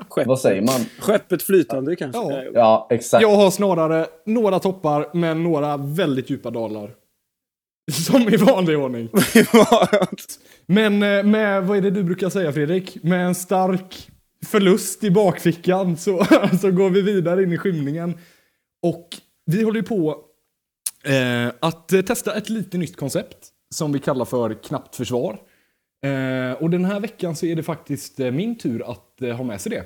Skepp. 0.08 0.26
Vad 0.26 0.40
säger 0.40 0.62
man? 0.62 0.80
Skeppet 1.00 1.42
flytande 1.42 1.96
kanske. 1.96 2.20
Ja. 2.20 2.42
Ja, 2.54 2.86
exakt. 2.90 3.22
Jag 3.22 3.36
har 3.36 3.50
snarare 3.50 4.06
några 4.26 4.58
toppar, 4.58 5.10
men 5.12 5.42
några 5.42 5.76
väldigt 5.76 6.30
djupa 6.30 6.50
dalar. 6.50 6.90
Som 7.92 8.28
i 8.28 8.36
vanlig 8.36 8.78
ordning. 8.78 9.08
Men 10.66 11.02
eh, 11.02 11.24
med, 11.24 11.66
vad 11.66 11.76
är 11.76 11.82
det 11.82 11.90
du 11.90 12.02
brukar 12.02 12.28
säga 12.28 12.52
Fredrik? 12.52 13.02
Med 13.02 13.26
en 13.26 13.34
stark 13.34 14.10
förlust 14.46 15.04
i 15.04 15.10
bakfickan 15.10 15.96
så, 15.96 16.24
så 16.60 16.70
går 16.70 16.90
vi 16.90 17.02
vidare 17.02 17.42
in 17.42 17.52
i 17.52 17.58
skymningen. 17.58 18.18
Och 18.82 19.08
vi 19.46 19.62
håller 19.62 19.80
ju 19.80 19.86
på 19.86 20.16
eh, 21.04 21.52
att 21.60 21.88
testa 21.88 22.34
ett 22.34 22.48
lite 22.48 22.78
nytt 22.78 22.96
koncept 22.96 23.48
som 23.74 23.92
vi 23.92 23.98
kallar 23.98 24.24
för 24.24 24.54
knappt 24.54 24.96
försvar. 24.96 25.40
Eh, 26.04 26.62
och 26.62 26.70
den 26.70 26.84
här 26.84 27.00
veckan 27.00 27.36
så 27.36 27.46
är 27.46 27.56
det 27.56 27.62
faktiskt 27.62 28.20
eh, 28.20 28.30
min 28.30 28.58
tur 28.58 28.90
att 28.90 29.22
eh, 29.22 29.36
ha 29.36 29.44
med 29.44 29.60
sig 29.60 29.70
det. 29.70 29.84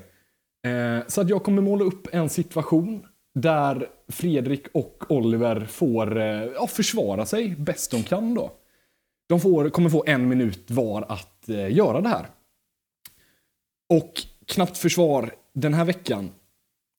Eh, 0.71 1.07
så 1.07 1.21
att 1.21 1.29
jag 1.29 1.43
kommer 1.43 1.63
måla 1.63 1.85
upp 1.85 2.09
en 2.13 2.29
situation 2.29 3.07
där 3.35 3.89
Fredrik 4.09 4.67
och 4.73 5.05
Oliver 5.09 5.67
får 5.67 6.21
eh, 6.21 6.45
ja, 6.45 6.67
försvara 6.67 7.27
sig 7.27 7.57
bäst 7.59 7.91
de 7.91 8.03
kan 8.03 8.35
då. 8.35 8.53
De 9.29 9.41
får, 9.41 9.71
kommer 9.71 9.91
få 9.91 10.05
en 10.07 10.29
minut 10.29 10.71
var 10.71 11.03
att 11.09 11.49
eh, 11.49 11.73
göra 11.73 12.01
det 12.01 12.09
här. 12.09 12.27
Och 13.89 14.13
knappt 14.47 14.79
försvar 14.79 15.35
den 15.55 15.75
här 15.75 15.85
veckan, 15.85 16.31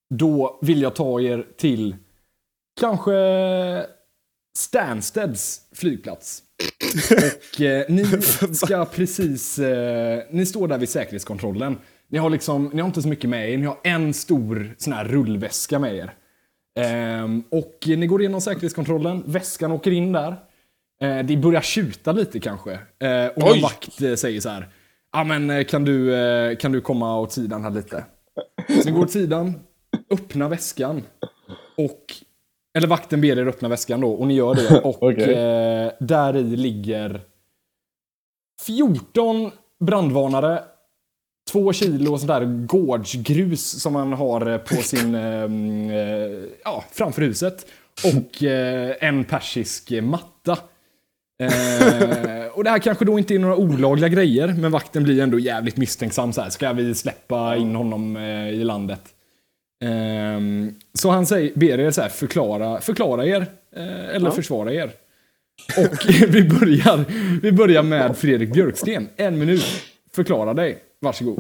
då 0.10 0.60
vill 0.62 0.82
jag 0.82 0.96
ta 0.96 1.22
er 1.22 1.48
till 1.58 1.96
kanske 2.80 3.14
Stansteds 4.58 5.62
flygplats. 5.72 6.44
Och 7.56 7.62
eh, 7.62 7.86
ni 7.90 8.06
ska 8.54 8.86
precis, 8.86 9.60
eh, 9.60 10.24
ni 10.30 10.46
står 10.46 10.68
där 10.68 10.78
vid 10.78 10.90
säkerhetskontrollen. 10.90 11.78
Ni 12.08 12.18
har 12.18 12.30
liksom, 12.30 12.72
ni 12.74 12.82
har 12.82 12.88
inte 12.88 13.02
så 13.02 13.08
mycket 13.08 13.30
med 13.30 13.52
er, 13.52 13.58
ni 13.58 13.66
har 13.66 13.80
en 13.84 14.14
stor 14.14 14.76
sån 14.78 14.94
här 14.94 15.06
rullväska 15.06 15.80
med 15.80 15.96
er. 15.96 16.14
Ehm, 16.80 17.44
och 17.50 17.78
ni 17.86 18.08
går 18.08 18.22
igenom 18.22 18.42
säkerhetskontrollen, 18.42 19.24
väskan 19.26 19.72
åker 19.72 19.92
in 19.92 20.12
där. 20.12 20.36
Eh, 21.02 21.20
det 21.26 21.38
börjar 21.38 21.62
tjuta 21.62 22.12
lite 22.12 22.40
kanske. 22.40 22.72
Eh, 23.00 23.28
och 23.36 23.56
en 23.56 23.62
vakt 23.62 24.02
eh, 24.02 24.14
säger 24.16 24.40
så 24.42 24.50
här. 24.50 24.70
Ja 25.12 25.24
men 25.24 25.50
eh, 25.50 25.64
kan 25.64 25.86
du, 25.86 26.16
eh, 26.16 26.58
kan 26.58 26.72
du 26.72 26.82
komma 26.82 27.20
åt 27.20 27.32
sidan 27.32 27.64
här 27.64 27.72
lite? 27.72 28.06
Så 28.68 28.86
ni 28.86 28.92
går 28.92 29.02
åt 29.04 29.12
sidan, 29.12 29.54
öppnar 30.10 30.50
väskan. 30.50 31.04
Och, 31.78 32.14
eller 32.78 32.88
vakten 32.88 33.22
ber 33.22 33.40
er 33.40 33.48
öppna 33.48 33.70
väskan 33.70 34.02
då 34.02 34.12
och 34.12 34.28
ni 34.28 34.34
gör 34.34 34.56
det. 34.56 34.82
Och 34.84 35.04
Okej. 35.04 35.34
eh, 35.34 35.92
där 36.00 36.36
i 36.38 36.44
ligger 36.44 37.22
14 38.66 39.52
brandvarnare, 39.80 40.64
två 41.52 41.74
kilo 41.74 42.18
sånt 42.18 42.28
där 42.28 42.66
gårdsgrus 42.66 43.82
som 43.82 43.94
man 43.94 44.14
har 44.14 44.58
på 44.58 44.76
sin, 44.76 45.16
ehm, 45.16 45.90
eh, 45.90 46.50
ja, 46.64 46.84
framför 46.92 47.22
huset. 47.22 47.66
Och 48.04 48.44
eh, 48.44 48.96
en 49.00 49.24
persisk 49.24 49.92
matta. 50.02 50.58
Eh, 51.40 52.48
och 52.54 52.64
det 52.64 52.70
här 52.70 52.80
kanske 52.80 53.06
då 53.06 53.20
inte 53.20 53.36
är 53.36 53.40
några 53.40 53.56
olagliga 53.56 54.10
grejer, 54.10 54.48
men 54.48 54.72
vakten 54.72 55.04
blir 55.04 55.24
ändå 55.24 55.40
jävligt 55.40 55.78
misstänksam. 55.78 56.34
Så 56.34 56.42
här, 56.42 56.50
ska 56.50 56.74
vi 56.74 56.96
släppa 56.96 57.56
in 57.56 57.76
honom 57.76 58.18
eh, 58.18 58.50
i 58.50 58.64
landet? 58.64 59.02
Ehm, 59.84 60.76
så 60.94 61.10
han 61.10 61.26
säger, 61.26 61.52
ber 61.56 61.80
er 61.80 61.92
så 61.92 62.02
här, 62.02 62.10
förklara, 62.10 62.82
förklara 62.82 63.26
er, 63.26 63.46
eh, 63.76 64.16
eller 64.16 64.32
försvara 64.32 64.74
er. 64.74 64.92
Och 65.78 66.06
vi 66.28 66.44
börjar, 66.44 67.06
vi 67.42 67.52
börjar 67.52 67.84
med 67.84 68.18
Fredrik 68.18 68.54
Björksten. 68.54 69.10
En 69.16 69.40
minut. 69.40 69.66
Förklara 70.16 70.54
dig. 70.54 70.80
Varsågod. 71.04 71.40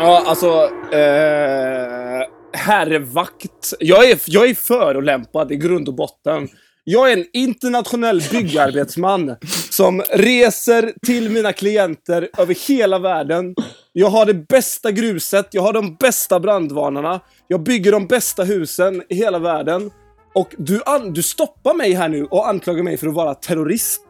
Ja, 0.00 0.22
alltså... 0.26 0.48
Eh, 0.92 2.26
herrvakt. 2.52 3.74
Jag 3.80 4.10
är, 4.10 4.18
jag 4.26 4.48
är 4.50 4.54
förolämpad 4.54 5.52
i 5.52 5.56
grund 5.56 5.88
och 5.88 5.94
botten. 5.94 6.48
Jag 6.84 7.12
är 7.12 7.16
en 7.16 7.24
internationell 7.32 8.22
byggarbetsman 8.30 9.36
som 9.70 10.02
reser 10.12 10.92
till 11.06 11.30
mina 11.30 11.52
klienter 11.52 12.28
över 12.38 12.68
hela 12.68 12.98
världen. 12.98 13.54
Jag 13.92 14.08
har 14.10 14.26
det 14.26 14.34
bästa 14.34 14.90
gruset, 14.90 15.48
jag 15.50 15.62
har 15.62 15.72
de 15.72 15.94
bästa 15.96 16.40
brandvarnarna, 16.40 17.20
jag 17.48 17.62
bygger 17.62 17.92
de 17.92 18.06
bästa 18.06 18.44
husen 18.44 19.02
i 19.08 19.14
hela 19.14 19.38
världen. 19.38 19.90
Och 20.34 20.54
du, 20.58 20.82
an- 20.86 21.12
du 21.12 21.22
stoppar 21.22 21.74
mig 21.74 21.92
här 21.92 22.08
nu 22.08 22.24
och 22.24 22.48
anklagar 22.48 22.82
mig 22.82 22.96
för 22.96 23.06
att 23.06 23.14
vara 23.14 23.34
terrorist. 23.34 24.00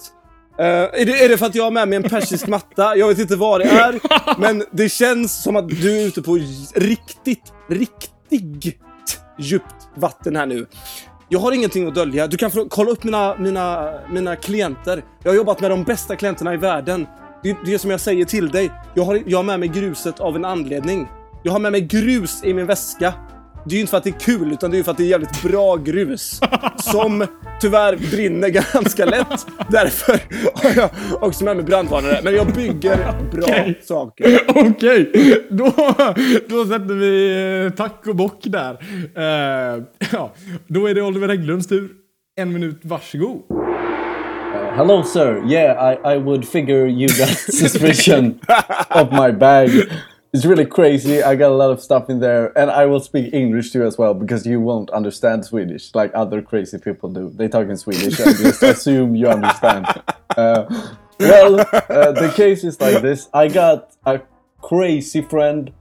Uh, 0.60 0.66
är, 0.66 1.04
det, 1.04 1.24
är 1.24 1.28
det 1.28 1.38
för 1.38 1.46
att 1.46 1.54
jag 1.54 1.64
har 1.64 1.70
med 1.70 1.88
mig 1.88 1.96
en 1.96 2.02
persisk 2.02 2.46
matta? 2.46 2.96
Jag 2.96 3.08
vet 3.08 3.18
inte 3.18 3.36
vad 3.36 3.60
det 3.60 3.64
är, 3.64 4.00
men 4.40 4.64
det 4.70 4.88
känns 4.88 5.42
som 5.42 5.56
att 5.56 5.68
du 5.68 6.00
är 6.00 6.06
ute 6.06 6.22
på 6.22 6.38
riktigt, 6.74 7.52
riktigt 7.68 8.80
djupt 9.38 9.74
vatten 9.96 10.36
här 10.36 10.46
nu. 10.46 10.66
Jag 11.28 11.38
har 11.38 11.52
ingenting 11.52 11.88
att 11.88 11.94
dölja. 11.94 12.26
Du 12.26 12.36
kan 12.36 12.50
få 12.50 12.68
kolla 12.68 12.90
upp 12.90 13.04
mina, 13.04 13.36
mina, 13.38 13.92
mina 14.10 14.36
klienter. 14.36 15.04
Jag 15.22 15.30
har 15.30 15.36
jobbat 15.36 15.60
med 15.60 15.70
de 15.70 15.84
bästa 15.84 16.16
klienterna 16.16 16.54
i 16.54 16.56
världen. 16.56 17.06
Det 17.42 17.50
är 17.50 17.56
det 17.64 17.78
som 17.78 17.90
jag 17.90 18.00
säger 18.00 18.24
till 18.24 18.48
dig. 18.48 18.70
Jag 18.94 19.04
har, 19.04 19.22
jag 19.26 19.38
har 19.38 19.42
med 19.42 19.60
mig 19.60 19.68
gruset 19.68 20.20
av 20.20 20.36
en 20.36 20.44
anledning. 20.44 21.08
Jag 21.42 21.52
har 21.52 21.58
med 21.58 21.72
mig 21.72 21.80
grus 21.80 22.44
i 22.44 22.54
min 22.54 22.66
väska. 22.66 23.14
Det 23.66 23.74
är 23.74 23.74
ju 23.74 23.80
inte 23.80 23.90
för 23.90 23.96
att 23.96 24.04
det 24.04 24.10
är 24.10 24.20
kul, 24.20 24.52
utan 24.52 24.70
det 24.70 24.76
är 24.76 24.78
ju 24.78 24.84
för 24.84 24.90
att 24.90 24.96
det 24.96 25.04
är 25.04 25.08
jävligt 25.08 25.42
bra 25.42 25.76
grus. 25.76 26.40
Som 26.76 27.26
tyvärr 27.60 27.96
brinner 27.96 28.48
ganska 28.72 29.04
lätt. 29.04 29.46
Därför 29.68 30.20
har 30.54 30.72
jag 30.76 30.90
också 31.22 31.44
med 31.44 31.56
mig 31.56 31.64
brandvarnare. 31.64 32.20
Men 32.24 32.34
jag 32.34 32.46
bygger 32.46 32.96
bra 33.32 33.42
Okej. 33.42 33.80
saker. 33.82 34.40
Okej, 34.48 35.10
då, 35.50 35.64
då 36.48 36.64
sätter 36.64 36.94
vi 36.94 37.64
eh, 37.66 37.72
tack 37.72 38.06
och 38.06 38.16
bock 38.16 38.38
där. 38.42 38.78
Eh, 39.16 39.82
ja, 40.12 40.32
då 40.66 40.86
är 40.86 40.94
det 40.94 41.02
Oliver 41.02 41.28
Hägglunds 41.28 41.66
tur. 41.66 41.88
En 42.36 42.52
minut, 42.52 42.80
varsågod. 42.82 43.42
Hello, 44.76 45.02
sir. 45.02 45.42
Yeah, 45.52 45.92
I, 45.92 46.14
I 46.14 46.18
would 46.18 46.44
figure 46.48 46.88
you 46.88 47.08
got 47.08 47.28
suspicion 47.54 48.40
of 48.90 49.10
my 49.12 49.32
bag. 49.32 49.70
It's 50.34 50.44
really 50.44 50.66
crazy. 50.66 51.22
I 51.22 51.36
got 51.36 51.52
a 51.52 51.54
lot 51.54 51.70
of 51.70 51.80
stuff 51.80 52.10
in 52.10 52.18
there, 52.18 52.46
and 52.58 52.68
I 52.68 52.86
will 52.86 52.98
speak 52.98 53.32
English 53.32 53.70
too 53.70 53.84
as 53.84 53.96
well 53.96 54.14
because 54.14 54.44
you 54.44 54.58
won't 54.58 54.90
understand 54.90 55.44
Swedish 55.44 55.94
like 55.94 56.10
other 56.12 56.42
crazy 56.42 56.76
people 56.76 57.08
do. 57.08 57.30
They 57.30 57.46
talk 57.46 57.68
in 57.68 57.76
Swedish 57.76 58.18
and 58.18 58.36
just 58.36 58.60
assume 58.74 59.14
you 59.14 59.28
understand. 59.28 59.86
Uh, 60.36 60.64
well, 61.20 61.60
uh, 61.60 62.10
the 62.10 62.32
case 62.34 62.64
is 62.64 62.80
like 62.80 63.00
this. 63.00 63.28
I 63.32 63.46
got 63.46 63.94
a 64.04 64.22
crazy 64.60 65.22
friend, 65.22 65.72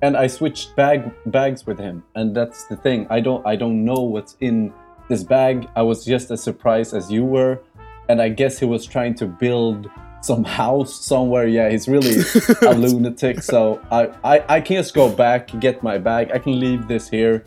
and 0.00 0.16
I 0.16 0.28
switched 0.28 0.76
bag 0.76 1.12
bags 1.26 1.66
with 1.66 1.80
him, 1.80 2.04
and 2.14 2.32
that's 2.32 2.66
the 2.66 2.76
thing. 2.76 3.08
I 3.10 3.18
don't 3.18 3.44
I 3.44 3.56
don't 3.56 3.84
know 3.84 4.02
what's 4.02 4.36
in 4.40 4.72
this 5.08 5.24
bag. 5.24 5.68
I 5.74 5.82
was 5.82 6.04
just 6.04 6.30
as 6.30 6.40
surprised 6.44 6.94
as 6.94 7.10
you 7.10 7.24
were 7.24 7.60
and 8.08 8.22
I 8.22 8.28
guess 8.28 8.58
he 8.58 8.66
was 8.66 8.86
trying 8.86 9.14
to 9.16 9.26
build 9.26 9.90
some 10.20 10.44
house 10.44 11.04
somewhere. 11.04 11.46
Yeah, 11.46 11.68
he's 11.70 11.88
really 11.88 12.22
a 12.62 12.74
lunatic. 12.74 13.42
So 13.42 13.80
I, 13.90 14.08
I, 14.24 14.56
I 14.56 14.60
can 14.60 14.76
just 14.76 14.94
go 14.94 15.08
back, 15.08 15.58
get 15.60 15.82
my 15.82 15.98
bag. 15.98 16.30
I 16.32 16.38
can 16.38 16.58
leave 16.58 16.88
this 16.88 17.08
here. 17.08 17.44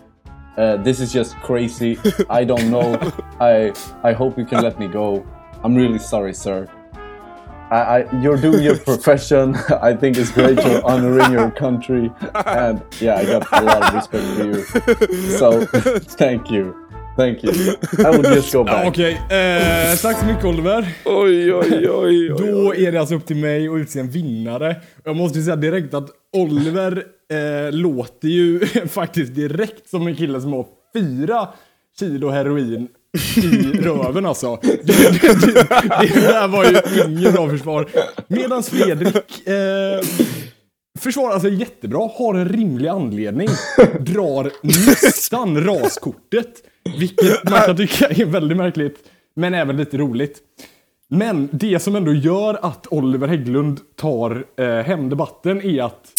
Uh, 0.58 0.78
this 0.78 1.00
is 1.00 1.14
just 1.14 1.36
crazy. 1.38 1.98
I 2.30 2.44
don't 2.44 2.70
know. 2.70 2.96
I 3.40 3.74
I 4.04 4.14
hope 4.14 4.38
you 4.38 4.46
can 4.46 4.62
let 4.62 4.80
me 4.80 4.88
go. 4.88 5.26
I'm 5.64 5.76
really 5.76 6.00
sorry, 6.00 6.34
sir. 6.34 6.68
I, 7.72 7.78
I 7.78 8.22
you're 8.22 8.38
doing 8.38 8.64
your 8.64 8.78
profession. 8.90 9.56
I 9.56 9.96
think 9.96 10.18
it's 10.18 10.32
great. 10.32 10.58
You're 10.58 10.84
honoring 10.84 11.32
your 11.32 11.52
country, 11.52 12.12
and 12.46 12.84
yeah, 13.00 13.16
I 13.16 13.26
got 13.26 13.48
a 13.54 13.62
lot 13.62 13.84
of 13.84 13.94
respect 13.94 14.26
for 14.36 14.44
you. 14.44 15.38
So 15.38 15.66
thank 16.18 16.52
you, 16.52 16.76
thank 17.20 17.44
you. 17.44 17.54
I 17.54 18.18
will 18.18 18.36
just 18.36 18.54
go 18.54 18.64
back. 18.64 18.88
Okej, 18.88 19.14
eh, 19.14 19.98
tack 20.02 20.20
så 20.20 20.26
mycket 20.26 20.46
Oliver. 20.46 20.90
Oj, 21.06 21.54
oj, 21.54 21.90
oj. 21.90 21.90
oj. 21.90 22.30
Då 22.30 22.76
är 22.76 22.92
det 22.92 23.00
alltså 23.00 23.16
upp 23.16 23.26
till 23.26 23.36
mig 23.36 23.68
att 23.68 23.78
utse 23.78 24.00
en 24.00 24.10
vinnare. 24.10 24.76
Jag 25.04 25.16
måste 25.16 25.40
ju 25.40 25.46
säga 25.46 25.56
direkt 25.56 25.94
att 25.94 26.10
Oliver 26.34 27.04
eh, 27.32 27.72
låter 27.72 28.28
ju 28.28 28.60
faktiskt 28.90 29.36
direkt 29.36 29.90
som 29.90 30.08
en 30.08 30.16
kille 30.16 30.42
som 30.42 30.54
har 30.54 30.66
fyra 30.94 31.48
kilo 32.00 32.30
heroin 32.30 32.88
i 33.38 33.42
röven 33.82 34.26
alltså. 34.26 34.60
Det, 34.62 34.84
det, 34.84 35.22
det, 35.22 35.68
det 36.14 36.22
där 36.22 36.48
var 36.48 36.66
ju 36.66 37.04
inget 37.12 37.34
bra 37.34 37.50
försvar. 37.50 37.88
Medan 38.28 38.64
Fredrik 38.64 39.48
eh, 39.48 40.00
försvarar 41.00 41.40
sig 41.40 41.54
jättebra, 41.54 42.10
har 42.14 42.36
en 42.36 42.50
rimlig 42.50 42.88
anledning, 42.88 43.48
drar 44.00 44.52
nästan 44.62 45.64
raskortet. 45.64 46.64
Vilket 47.00 47.50
man 47.50 47.62
kan 47.62 47.78
tycka 47.78 48.08
är 48.08 48.26
väldigt 48.26 48.58
märkligt, 48.58 48.98
men 49.36 49.54
även 49.54 49.78
lite 49.78 49.98
roligt. 49.98 50.38
Men 51.10 51.50
det 51.52 51.80
som 51.80 51.96
ändå 51.96 52.14
gör 52.14 52.60
att 52.62 52.88
Oliver 52.88 53.28
Hägglund 53.28 53.80
tar 53.96 54.46
eh, 54.58 54.68
hem 54.68 55.10
debatten 55.10 55.62
är 55.62 55.84
att 55.84 56.12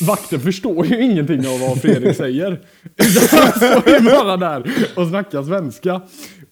vakten 0.00 0.40
förstår 0.40 0.86
ju 0.86 1.02
ingenting 1.02 1.46
av 1.46 1.60
vad 1.60 1.80
Fredrik 1.80 2.16
säger. 2.16 2.52
Utan 2.96 3.38
han 3.38 3.52
står 3.52 3.94
ju 3.94 4.00
bara 4.00 4.36
där 4.36 4.72
och 4.96 5.08
snackar 5.08 5.42
svenska. 5.42 6.00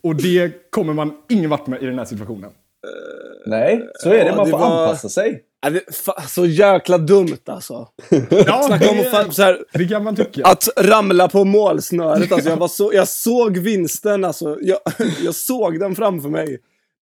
Och 0.03 0.17
det 0.17 0.71
kommer 0.71 0.93
man 0.93 1.12
ingen 1.29 1.50
vart 1.50 1.67
med 1.67 1.83
i 1.83 1.87
den 1.87 1.99
här 1.99 2.05
situationen. 2.05 2.50
Nej, 3.47 3.89
så 3.95 4.11
är 4.11 4.25
det. 4.25 4.37
Man 4.37 4.50
får 4.50 4.59
anpassa 4.59 5.09
sig. 5.09 5.43
Så 6.29 6.47
jäkla 6.47 6.99
dumt 6.99 7.38
alltså. 7.47 7.88
Ja, 8.47 8.62
Snacka 8.67 8.90
om 8.90 8.99
att, 9.12 9.35
så 9.35 9.43
här, 9.43 9.64
det 9.73 9.88
kan 9.88 10.05
man 10.05 10.17
tycka. 10.17 10.43
att 10.47 10.69
ramla 10.76 11.29
på 11.29 11.45
målsnöret. 11.45 12.33
Alltså, 12.33 12.49
jag, 12.50 12.57
var 12.57 12.69
så, 12.69 12.90
jag 12.95 13.09
såg 13.09 13.59
vinsten, 13.59 14.25
alltså. 14.25 14.59
Jag, 14.61 14.79
jag 15.25 15.35
såg 15.35 15.81
den 15.81 15.95
framför 15.97 16.29
mig. 16.29 16.59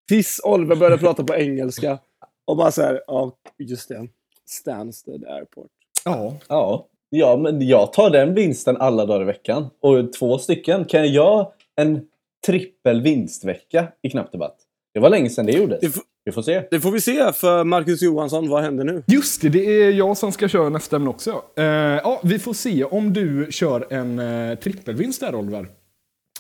Tills 0.09 0.41
Oliver 0.45 0.77
började 0.77 0.99
prata 0.99 1.25
på 1.25 1.35
engelska. 1.35 1.99
Och 2.47 2.57
bara 2.57 2.71
så 2.71 2.83
här, 2.83 3.01
ja, 3.07 3.33
just 3.59 3.89
det. 3.89 4.09
Stansted 4.47 5.25
Airport. 5.25 5.71
Ja, 6.05 6.35
Ja. 6.49 6.87
ja, 7.11 7.37
men 7.37 7.69
jag 7.69 7.93
tar 7.93 8.11
den 8.11 8.35
vinsten 8.35 8.77
alla 8.77 9.07
dagar 9.07 9.23
i 9.23 9.25
veckan. 9.25 9.67
Och 9.81 10.13
två 10.13 10.39
stycken. 10.39 10.85
Kan 10.85 11.13
jag 11.13 11.53
en 11.77 12.01
trippel 12.47 13.03
vinstvecka 13.03 13.89
i 14.03 14.11
Knappdebatt? 14.11 14.57
Det 14.95 15.01
var 15.01 15.11
länge 15.11 15.31
sedan 15.31 15.47
det 15.47 15.53
gjordes. 15.53 15.81
Det, 15.81 15.93
Vi 16.29 16.33
får 16.33 16.43
se. 16.43 16.63
det 16.71 16.81
får 16.81 16.91
vi 16.91 17.01
se 17.01 17.33
för 17.33 17.65
Marcus 17.65 18.03
Johansson. 18.03 18.49
Vad 18.49 18.63
händer 18.63 18.85
nu? 18.85 19.03
Just 19.07 19.41
det, 19.41 19.49
det 19.49 19.83
är 19.83 19.91
jag 19.91 20.17
som 20.17 20.33
ska 20.33 20.49
köra 20.49 20.69
nästa 20.69 20.97
ämne 20.97 21.11
också. 21.11 21.43
Eh, 21.57 21.65
ja, 21.65 22.21
vi 22.25 22.39
får 22.39 22.55
se 22.55 22.85
om 22.85 23.13
du 23.13 23.47
kör 23.51 23.93
en 23.93 24.19
uh, 24.19 24.55
trippelvinst 24.55 25.21
där 25.21 25.35
Oliver. 25.35 25.69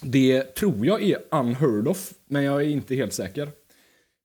Det 0.03 0.43
tror 0.43 0.87
jag 0.87 1.03
är 1.03 1.19
unheard 1.31 1.89
of, 1.89 2.11
men 2.31 2.45
jag 2.45 2.63
är 2.63 2.69
inte 2.69 2.95
helt 2.95 3.13
säker. 3.13 3.49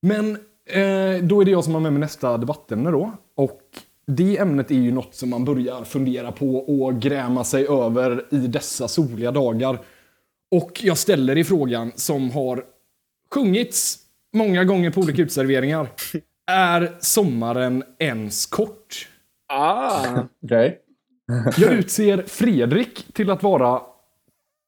Men 0.02 0.30
eh, 0.70 1.22
då 1.22 1.40
är 1.40 1.44
det 1.44 1.50
jag 1.50 1.64
som 1.64 1.74
har 1.74 1.80
med 1.80 1.92
mig 1.92 2.00
nästa 2.00 2.38
debattämne 2.38 2.90
då. 2.90 3.12
Och 3.36 3.60
det 4.06 4.38
ämnet 4.38 4.70
är 4.70 4.74
ju 4.74 4.92
något 4.92 5.14
som 5.14 5.30
man 5.30 5.44
börjar 5.44 5.84
fundera 5.84 6.32
på 6.32 6.56
och 6.56 7.00
gräma 7.00 7.44
sig 7.44 7.66
över 7.68 8.24
i 8.30 8.36
dessa 8.36 8.88
soliga 8.88 9.30
dagar. 9.30 9.78
Och 10.50 10.80
jag 10.84 10.98
ställer 10.98 11.38
i 11.38 11.44
frågan 11.44 11.92
som 11.96 12.30
har 12.30 12.64
sjungits 13.34 14.03
många 14.34 14.64
gånger 14.64 14.90
på 14.90 15.00
olika 15.00 15.22
utserveringar. 15.22 15.88
Är 16.50 16.92
sommaren 17.00 17.84
ens 17.98 18.46
kort? 18.46 19.08
Ah, 19.52 20.04
Okej. 20.44 20.78
Jag 21.58 21.72
utser 21.72 22.22
Fredrik 22.26 23.06
till 23.12 23.30
att 23.30 23.42
vara 23.42 23.80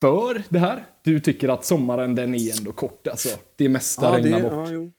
för 0.02 0.42
det 0.48 0.58
här. 0.58 0.84
Du 1.04 1.20
tycker 1.20 1.48
att 1.48 1.64
sommaren 1.64 2.14
den 2.14 2.34
är 2.34 2.58
ändå 2.58 2.72
kort 2.72 3.06
alltså. 3.06 3.28
Det 3.56 3.68
mesta 3.68 4.10
det, 4.10 4.16
regnar 4.22 4.40
bort. 4.40 4.52
ja, 4.52 4.66
jo. 4.70 4.92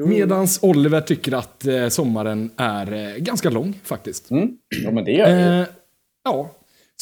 Jo. 0.00 0.06
Medans 0.06 0.58
Oliver 0.62 1.00
tycker 1.00 1.32
att 1.32 1.64
eh, 1.66 1.88
sommaren 1.88 2.50
är 2.56 2.92
eh, 2.92 3.16
ganska 3.16 3.50
lång 3.50 3.80
faktiskt. 3.84 4.30
Mm. 4.30 4.50
Ja, 4.84 4.90
men 4.90 5.04
det 5.04 5.12
gör 5.12 5.28
jag 5.28 5.40
ju. 5.40 5.60
Eh, 5.62 5.66
ja, 6.24 6.50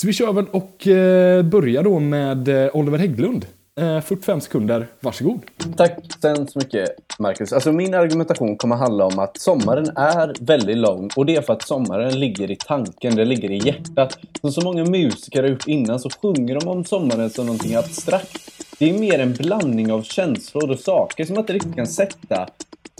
så 0.01 0.07
vi 0.07 0.13
kör 0.13 0.33
väl 0.33 0.47
och 0.51 0.87
eh, 0.87 1.43
börjar 1.43 1.83
då 1.83 1.99
med 1.99 2.49
eh, 2.49 2.77
Oliver 2.77 2.99
Hägglund. 2.99 3.47
Eh, 3.81 4.01
45 4.01 4.41
sekunder, 4.41 4.87
varsågod. 5.01 5.41
Tack 5.77 5.99
så 6.21 6.29
hemskt 6.29 6.57
mycket, 6.57 6.89
Marcus. 7.19 7.53
Alltså, 7.53 7.73
min 7.73 7.95
argumentation 7.95 8.57
kommer 8.57 8.77
handla 8.77 9.05
om 9.05 9.19
att 9.19 9.37
sommaren 9.37 9.97
är 9.97 10.35
väldigt 10.41 10.77
lång 10.77 11.11
och 11.17 11.27
det 11.27 11.37
är 11.37 11.43
för 11.43 11.53
att 11.53 11.63
sommaren 11.63 12.21
ligger 12.21 12.51
i 12.51 12.57
tanken, 12.57 13.17
den 13.17 13.29
ligger 13.29 13.51
i 13.51 13.67
hjärtat. 13.67 14.19
Som 14.41 14.53
så 14.53 14.61
många 14.61 14.85
musiker 14.85 15.43
har 15.43 15.51
gjort 15.51 15.67
innan 15.67 16.01
så 16.01 16.11
sjunger 16.11 16.61
de 16.61 16.69
om 16.69 16.85
sommaren 16.85 17.31
som 17.31 17.47
någonting 17.47 17.75
abstrakt. 17.75 18.51
Det 18.79 18.91
är 18.91 18.99
mer 18.99 19.19
en 19.19 19.33
blandning 19.33 19.93
av 19.93 20.03
känslor 20.03 20.71
och 20.71 20.79
saker 20.79 21.25
som 21.25 21.35
man 21.35 21.43
inte 21.43 21.53
riktigt 21.53 21.77
kan 21.77 21.87
sätta 21.87 22.49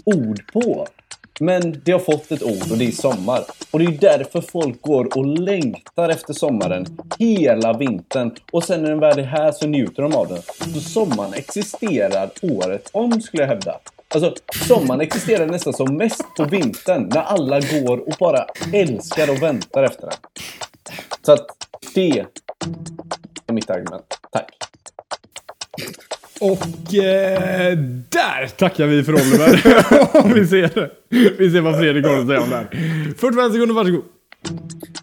ord 0.05 0.51
på. 0.53 0.87
Men 1.39 1.81
det 1.85 1.91
har 1.91 1.99
fått 1.99 2.31
ett 2.31 2.43
ord 2.43 2.71
och 2.71 2.77
det 2.77 2.85
är 2.85 2.91
sommar. 2.91 3.43
Och 3.71 3.79
det 3.79 3.85
är 3.85 3.91
därför 3.91 4.41
folk 4.41 4.81
går 4.81 5.17
och 5.17 5.25
längtar 5.25 6.09
efter 6.09 6.33
sommaren 6.33 6.85
hela 7.19 7.73
vintern. 7.73 8.35
Och 8.51 8.63
sen 8.63 8.81
när 8.81 8.89
den 8.89 8.99
väl 8.99 9.19
är 9.19 9.23
här 9.23 9.51
så 9.51 9.67
njuter 9.67 10.03
de 10.03 10.15
av 10.15 10.27
den. 10.27 10.41
Så 10.73 10.79
sommaren 10.79 11.33
existerar 11.33 12.29
året 12.41 12.89
om 12.91 13.21
skulle 13.21 13.43
jag 13.43 13.47
hävda. 13.47 13.79
Alltså, 14.09 14.33
sommaren 14.67 15.01
existerar 15.01 15.45
nästan 15.45 15.73
som 15.73 15.97
mest 15.97 16.23
på 16.37 16.45
vintern 16.45 17.09
när 17.13 17.21
alla 17.21 17.59
går 17.59 17.97
och 18.07 18.15
bara 18.19 18.45
älskar 18.73 19.29
och 19.29 19.43
väntar 19.43 19.83
efter 19.83 20.01
den. 20.01 20.17
Så 21.21 21.31
att 21.31 21.45
det 21.93 22.19
är 23.47 23.53
mitt 23.53 23.69
argument. 23.69 24.19
Tack. 24.31 24.49
Och 26.39 26.95
eh, 26.95 27.77
där 28.09 28.47
tackar 28.57 28.87
vi 28.87 29.03
för 29.03 29.13
Oliver. 29.13 30.33
vi, 30.33 30.47
ser, 30.47 30.91
vi 31.37 31.51
ser 31.51 31.61
vad 31.61 31.79
Fredrik 31.79 32.05
har 32.05 32.19
att 32.19 32.27
säga 32.27 32.41
om 32.41 32.49
det 32.49 32.55
här. 32.55 32.67
45 33.17 33.51
sekunder, 33.51 33.75
varsågod. 33.75 34.03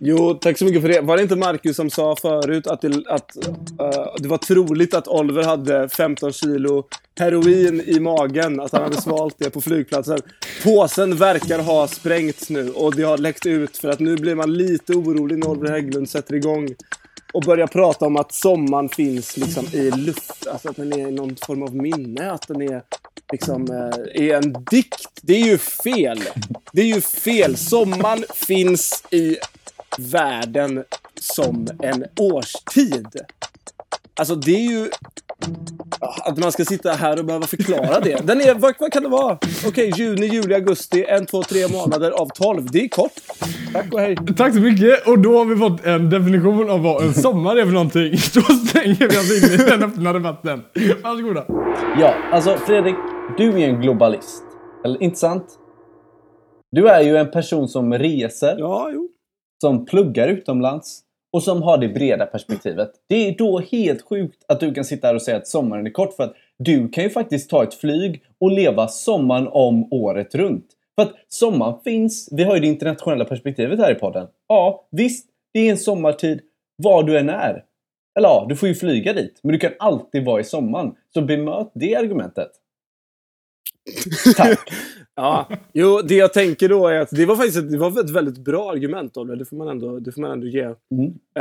Jo, 0.01 0.35
tack 0.35 0.59
så 0.59 0.65
mycket 0.65 0.83
för 0.83 0.89
det. 0.89 1.01
Var 1.01 1.17
det 1.17 1.23
inte 1.23 1.37
Marcus 1.37 1.77
som 1.77 1.91
sa 1.91 2.17
förut 2.17 2.67
att 2.67 2.81
det, 2.81 3.03
att, 3.09 3.37
uh, 3.81 4.15
det 4.19 4.29
var 4.29 4.39
troligt 4.39 4.95
att 4.95 5.09
Oliver 5.09 5.43
hade 5.43 5.89
15 5.89 6.33
kilo 6.33 6.85
heroin 7.19 7.83
i 7.87 8.01
magen? 8.01 8.61
Att 8.61 8.73
han 8.73 8.83
hade 8.83 9.01
svalt 9.01 9.35
det 9.39 9.51
på 9.51 9.61
flygplatsen. 9.61 10.19
Påsen 10.65 11.17
verkar 11.17 11.59
ha 11.59 11.87
sprängts 11.87 12.51
nu 12.51 12.71
och 12.71 12.95
det 12.95 13.03
har 13.03 13.19
läckt 13.19 13.47
ut 13.47 13.77
för 13.77 13.89
att 13.89 14.01
nu 14.01 14.17
blir 14.17 14.35
man 14.35 14.55
lite 14.55 14.93
orolig 14.93 15.39
när 15.39 15.49
Oliver 15.49 15.71
Hägglund 15.71 16.09
sätter 16.09 16.35
igång 16.35 16.69
och 17.35 17.43
börja 17.43 17.67
prata 17.67 18.07
om 18.07 18.17
att 18.17 18.33
sommaren 18.33 18.89
finns 18.89 19.37
liksom 19.37 19.67
i 19.73 19.91
luft. 19.91 20.47
Alltså 20.47 20.69
att 20.69 20.77
den 20.77 20.93
är 20.93 21.11
någon 21.11 21.37
form 21.37 21.63
av 21.63 21.77
minne. 21.77 22.31
Att 22.31 22.49
den 22.49 22.63
är 22.63 22.83
liksom 23.33 23.71
eh, 23.71 24.29
är 24.29 24.37
en 24.37 24.53
dikt. 24.71 25.09
Det 25.23 25.35
är 25.35 25.47
ju 25.47 25.59
fel. 25.59 26.21
Det 26.73 26.83
är 26.83 26.87
ju 26.87 27.01
fel. 27.01 27.57
Sommaren 27.57 28.25
finns 28.35 29.05
i 29.11 29.37
världen 29.99 30.85
som 31.21 31.69
en 31.83 32.05
årstid. 32.21 33.09
Alltså 34.15 34.35
det 34.35 34.57
är 34.57 34.71
ju... 34.71 34.91
Att 36.25 36.39
man 36.39 36.53
ska 36.53 36.65
sitta 36.65 36.93
här 36.93 37.19
och 37.19 37.25
behöva 37.25 37.47
förklara 37.47 38.01
det. 38.01 38.27
Den 38.27 38.41
är, 38.41 38.55
vad, 38.55 38.75
vad 38.79 38.93
kan 38.93 39.03
det 39.03 39.09
vara? 39.09 39.39
Okej, 39.67 39.93
juni, 39.97 40.27
juli, 40.27 40.55
augusti. 40.55 41.05
En, 41.09 41.27
två, 41.27 41.43
tre 41.43 41.69
månader 41.69 42.11
av 42.11 42.27
tolv. 42.29 42.71
Det 42.71 42.85
är 42.85 42.89
kort. 42.89 43.13
Tack 43.73 43.93
och 43.95 44.01
hej. 44.01 44.17
Tack 44.37 44.55
så 44.55 44.61
mycket. 44.61 45.07
Och 45.09 45.19
då 45.19 45.39
har 45.39 45.45
vi 45.45 45.57
fått 45.57 45.85
en 45.87 46.11
definition 46.11 46.71
av 46.71 46.83
vad 46.83 47.03
en 47.05 47.15
sommar 47.15 47.57
är 47.57 47.65
för 47.65 47.73
någonting. 47.73 48.11
Då 48.35 48.41
stänger 48.41 49.09
vi 49.09 49.17
oss 49.17 49.45
in 49.53 49.61
i 49.61 49.71
den 49.71 49.83
öppna 49.83 50.13
debatten. 50.13 50.63
Varsågoda. 51.03 51.45
Ja, 52.01 52.15
alltså 52.33 52.57
Fredrik, 52.57 52.95
du 53.39 53.49
är 53.63 53.69
en 53.69 53.81
globalist. 53.81 54.43
Eller 54.85 55.03
inte 55.03 55.19
sant? 55.19 55.45
Du 56.71 56.89
är 56.89 57.01
ju 57.03 57.17
en 57.17 57.31
person 57.31 57.69
som 57.69 57.93
reser, 57.95 58.57
Ja, 58.59 58.91
jo. 58.93 59.09
som 59.61 59.87
pluggar 59.87 60.29
utomlands 60.29 61.01
och 61.35 61.43
som 61.43 61.63
har 61.63 61.79
det 61.79 61.89
breda 61.89 62.27
perspektivet. 62.27 62.91
Det 63.09 63.29
är 63.29 63.35
då 63.39 63.59
helt 63.59 64.03
sjukt 64.03 64.45
att 64.49 64.61
du 64.61 64.75
kan 64.75 64.85
sitta 64.85 65.07
här 65.07 65.15
och 65.15 65.23
säga 65.23 65.37
att 65.37 65.47
sommaren 65.47 65.87
är 65.87 65.91
kort 65.91 66.15
för 66.15 66.25
att 66.25 66.35
du 66.59 66.89
kan 66.89 67.05
ju 67.05 67.11
faktiskt 67.11 67.51
ta 67.51 67.63
ett 67.63 67.75
flyg 67.75 68.23
och 68.41 68.51
leva 68.51 68.89
sommaren 68.89 69.49
om 69.49 69.93
året 69.93 70.35
runt. 70.35 70.67
För 70.95 71.03
att 71.03 71.13
sommaren 71.29 71.81
finns, 71.85 72.29
vi 72.33 72.45
har 72.45 72.55
ju 72.55 72.61
det 72.61 72.67
internationella 72.67 73.25
perspektivet 73.25 73.79
här 73.79 73.93
i 73.93 73.95
podden. 73.95 74.27
Ja, 74.49 74.89
visst, 74.91 75.29
det 75.53 75.61
är 75.61 75.71
en 75.71 75.79
sommartid 75.79 76.41
var 76.77 77.03
du 77.03 77.19
än 77.19 77.29
är. 77.29 77.65
Eller 78.19 78.29
ja, 78.29 78.47
du 78.49 78.57
får 78.57 78.69
ju 78.69 78.75
flyga 78.75 79.13
dit, 79.13 79.41
men 79.43 79.53
du 79.53 79.59
kan 79.59 79.73
alltid 79.79 80.25
vara 80.25 80.41
i 80.41 80.45
sommaren. 80.45 80.95
Så 81.15 81.23
bemöt 81.23 81.71
det 81.75 81.97
argumentet. 81.97 82.51
Tack! 84.37 84.59
Ja, 85.17 85.49
jo, 85.73 86.01
det 86.05 86.15
jag 86.15 86.33
tänker 86.33 86.69
då 86.69 86.87
är 86.89 86.99
att 87.01 87.11
det 87.11 87.27
var 87.27 87.37
faktiskt 87.37 87.59
ett, 87.59 87.71
det 87.73 87.79
var 87.79 88.01
ett 88.01 88.11
väldigt 88.11 88.39
bra 88.45 88.71
argument, 88.71 89.17
Oliver. 89.17 89.37
Det 89.37 89.45
får 89.45 89.57
man 89.57 89.69
ändå, 89.69 89.99
det 89.99 90.13
får 90.13 90.21
man 90.21 90.31
ändå 90.31 90.47
ge. 90.47 90.63
Mm. 90.63 90.75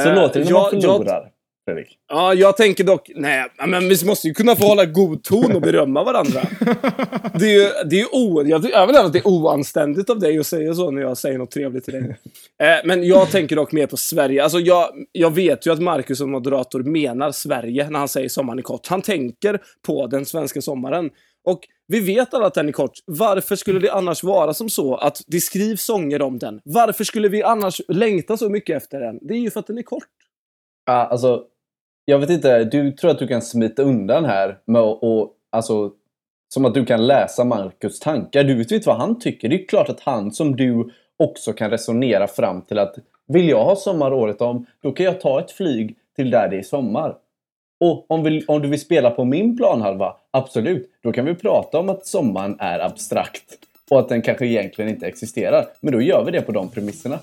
Så 0.03 0.09
Eh, 0.09 0.15
låter 0.15 0.39
det 0.39 0.45
när 0.45 0.51
jag- 0.51 0.73
man 0.73 0.81
förlorar, 0.81 1.29
Fredrik. 1.67 1.87
Ja, 2.11 2.33
jag 2.33 2.57
tänker 2.57 2.83
dock... 2.83 3.11
Nej, 3.15 3.45
men 3.67 3.89
vi 3.89 4.05
måste 4.05 4.27
ju 4.27 4.33
kunna 4.33 4.55
få 4.55 4.65
hålla 4.65 4.85
god 4.85 5.23
ton 5.23 5.51
och 5.55 5.61
berömma 5.61 6.03
varandra. 6.03 6.41
Det 7.39 7.45
är 7.45 7.61
ju 7.63 7.69
det 7.89 8.01
är 8.01 8.07
o, 8.15 8.43
jag, 8.45 8.59
vill 8.59 8.73
att 8.75 9.13
det 9.13 9.19
är 9.19 9.27
oanständigt 9.27 10.09
av 10.09 10.19
dig 10.19 10.39
att 10.39 10.47
säga 10.47 10.73
så 10.73 10.91
när 10.91 11.01
jag 11.01 11.17
säger 11.17 11.37
något 11.37 11.51
trevligt 11.51 11.83
till 11.85 11.93
dig. 11.93 12.17
Eh, 12.63 12.85
men 12.85 13.03
jag 13.07 13.31
tänker 13.31 13.55
dock 13.55 13.71
mer 13.71 13.87
på 13.87 13.97
Sverige. 13.97 14.43
Alltså 14.43 14.59
jag, 14.59 14.89
jag 15.11 15.31
vet 15.35 15.67
ju 15.67 15.73
att 15.73 15.79
Marcus 15.81 16.17
som 16.17 16.31
moderator 16.31 16.83
menar 16.83 17.31
Sverige 17.31 17.89
när 17.89 17.99
han 17.99 18.07
säger 18.07 18.29
sommaren 18.29 18.59
är 18.59 18.63
kort. 18.63 18.87
Han 18.87 19.01
tänker 19.01 19.59
på 19.87 20.07
den 20.07 20.25
svenska 20.25 20.61
sommaren. 20.61 21.09
Och 21.45 21.59
vi 21.87 21.99
vet 21.99 22.33
alla 22.33 22.45
att 22.45 22.53
den 22.53 22.67
är 22.67 22.71
kort. 22.71 22.99
Varför 23.05 23.55
skulle 23.55 23.79
det 23.79 23.93
annars 23.93 24.23
vara 24.23 24.53
som 24.53 24.69
så 24.69 24.95
att 24.95 25.21
det 25.27 25.39
skrivs 25.39 25.85
sånger 25.85 26.21
om 26.21 26.39
den? 26.39 26.61
Varför 26.63 27.03
skulle 27.03 27.29
vi 27.29 27.43
annars 27.43 27.81
längta 27.87 28.37
så 28.37 28.49
mycket 28.49 28.77
efter 28.77 28.99
den? 28.99 29.19
Det 29.21 29.33
är 29.33 29.39
ju 29.39 29.51
för 29.51 29.59
att 29.59 29.67
den 29.67 29.77
är 29.77 29.83
kort. 29.83 30.09
Ja, 30.85 30.93
alltså, 30.93 31.43
jag 32.05 32.19
vet 32.19 32.29
inte, 32.29 32.63
du 32.63 32.91
tror 32.91 33.11
att 33.11 33.19
du 33.19 33.27
kan 33.27 33.41
smita 33.41 33.83
undan 33.83 34.25
här 34.25 34.57
med 34.65 34.81
att, 34.81 34.99
och, 35.01 35.33
alltså, 35.51 35.91
som 36.53 36.65
att 36.65 36.73
du 36.73 36.85
kan 36.85 37.07
läsa 37.07 37.43
Marcus 37.43 37.99
tankar. 37.99 38.43
Du 38.43 38.55
vet 38.55 38.71
ju 38.71 38.75
inte 38.75 38.89
vad 38.89 38.97
han 38.97 39.19
tycker. 39.19 39.49
Det 39.49 39.55
är 39.55 39.59
ju 39.59 39.65
klart 39.65 39.89
att 39.89 39.99
han 39.99 40.31
som 40.31 40.55
du 40.55 40.89
också 41.19 41.53
kan 41.53 41.69
resonera 41.69 42.27
fram 42.27 42.61
till 42.61 42.79
att 42.79 42.95
vill 43.27 43.49
jag 43.49 43.65
ha 43.65 43.75
sommar 43.75 44.13
året 44.13 44.41
om, 44.41 44.65
då 44.81 44.91
kan 44.91 45.05
jag 45.05 45.21
ta 45.21 45.39
ett 45.39 45.51
flyg 45.51 45.97
till 46.15 46.29
där 46.29 46.49
det 46.49 46.57
är 46.57 46.63
sommar. 46.63 47.15
Och 47.83 48.11
om, 48.11 48.23
vi, 48.23 48.45
om 48.47 48.61
du 48.61 48.67
vill 48.67 48.79
spela 48.79 49.09
på 49.09 49.25
min 49.25 49.57
planhalva, 49.57 50.13
absolut, 50.31 50.89
då 51.03 51.11
kan 51.11 51.25
vi 51.25 51.35
prata 51.35 51.79
om 51.79 51.89
att 51.89 52.07
sommaren 52.07 52.55
är 52.59 52.79
abstrakt 52.79 53.43
och 53.89 53.99
att 53.99 54.09
den 54.09 54.21
kanske 54.21 54.45
egentligen 54.45 54.91
inte 54.91 55.07
existerar. 55.07 55.65
Men 55.81 55.93
då 55.93 56.01
gör 56.01 56.25
vi 56.25 56.31
det 56.31 56.41
på 56.41 56.51
de 56.51 56.69
premisserna. 56.69 57.19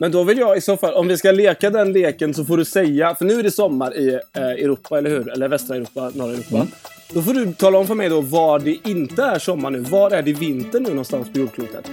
Men 0.00 0.12
då 0.12 0.24
vill 0.24 0.38
jag 0.38 0.56
i 0.56 0.60
så 0.60 0.76
fall, 0.76 0.94
om 0.94 1.08
vi 1.08 1.16
ska 1.16 1.32
leka 1.32 1.70
den 1.70 1.92
leken 1.92 2.34
så 2.34 2.44
får 2.44 2.56
du 2.56 2.64
säga, 2.64 3.14
för 3.14 3.24
nu 3.24 3.38
är 3.38 3.42
det 3.42 3.50
sommar 3.50 3.96
i 3.96 4.14
eh, 4.36 4.42
Europa, 4.42 4.98
eller 4.98 5.10
hur? 5.10 5.32
Eller 5.32 5.48
västra 5.48 5.76
Europa, 5.76 6.10
norra 6.14 6.32
Europa. 6.32 6.56
Mm. 6.56 6.68
Då 7.12 7.22
får 7.22 7.34
du 7.34 7.52
tala 7.52 7.78
om 7.78 7.86
för 7.86 7.94
mig 7.94 8.08
då 8.08 8.20
var 8.20 8.58
det 8.58 8.88
inte 8.88 9.22
är 9.22 9.38
sommar 9.38 9.70
nu. 9.70 9.78
Var 9.78 10.10
är 10.10 10.22
det 10.22 10.32
vinter 10.32 10.80
nu 10.80 10.88
någonstans 10.88 11.32
på 11.32 11.38
jordklotet? 11.38 11.90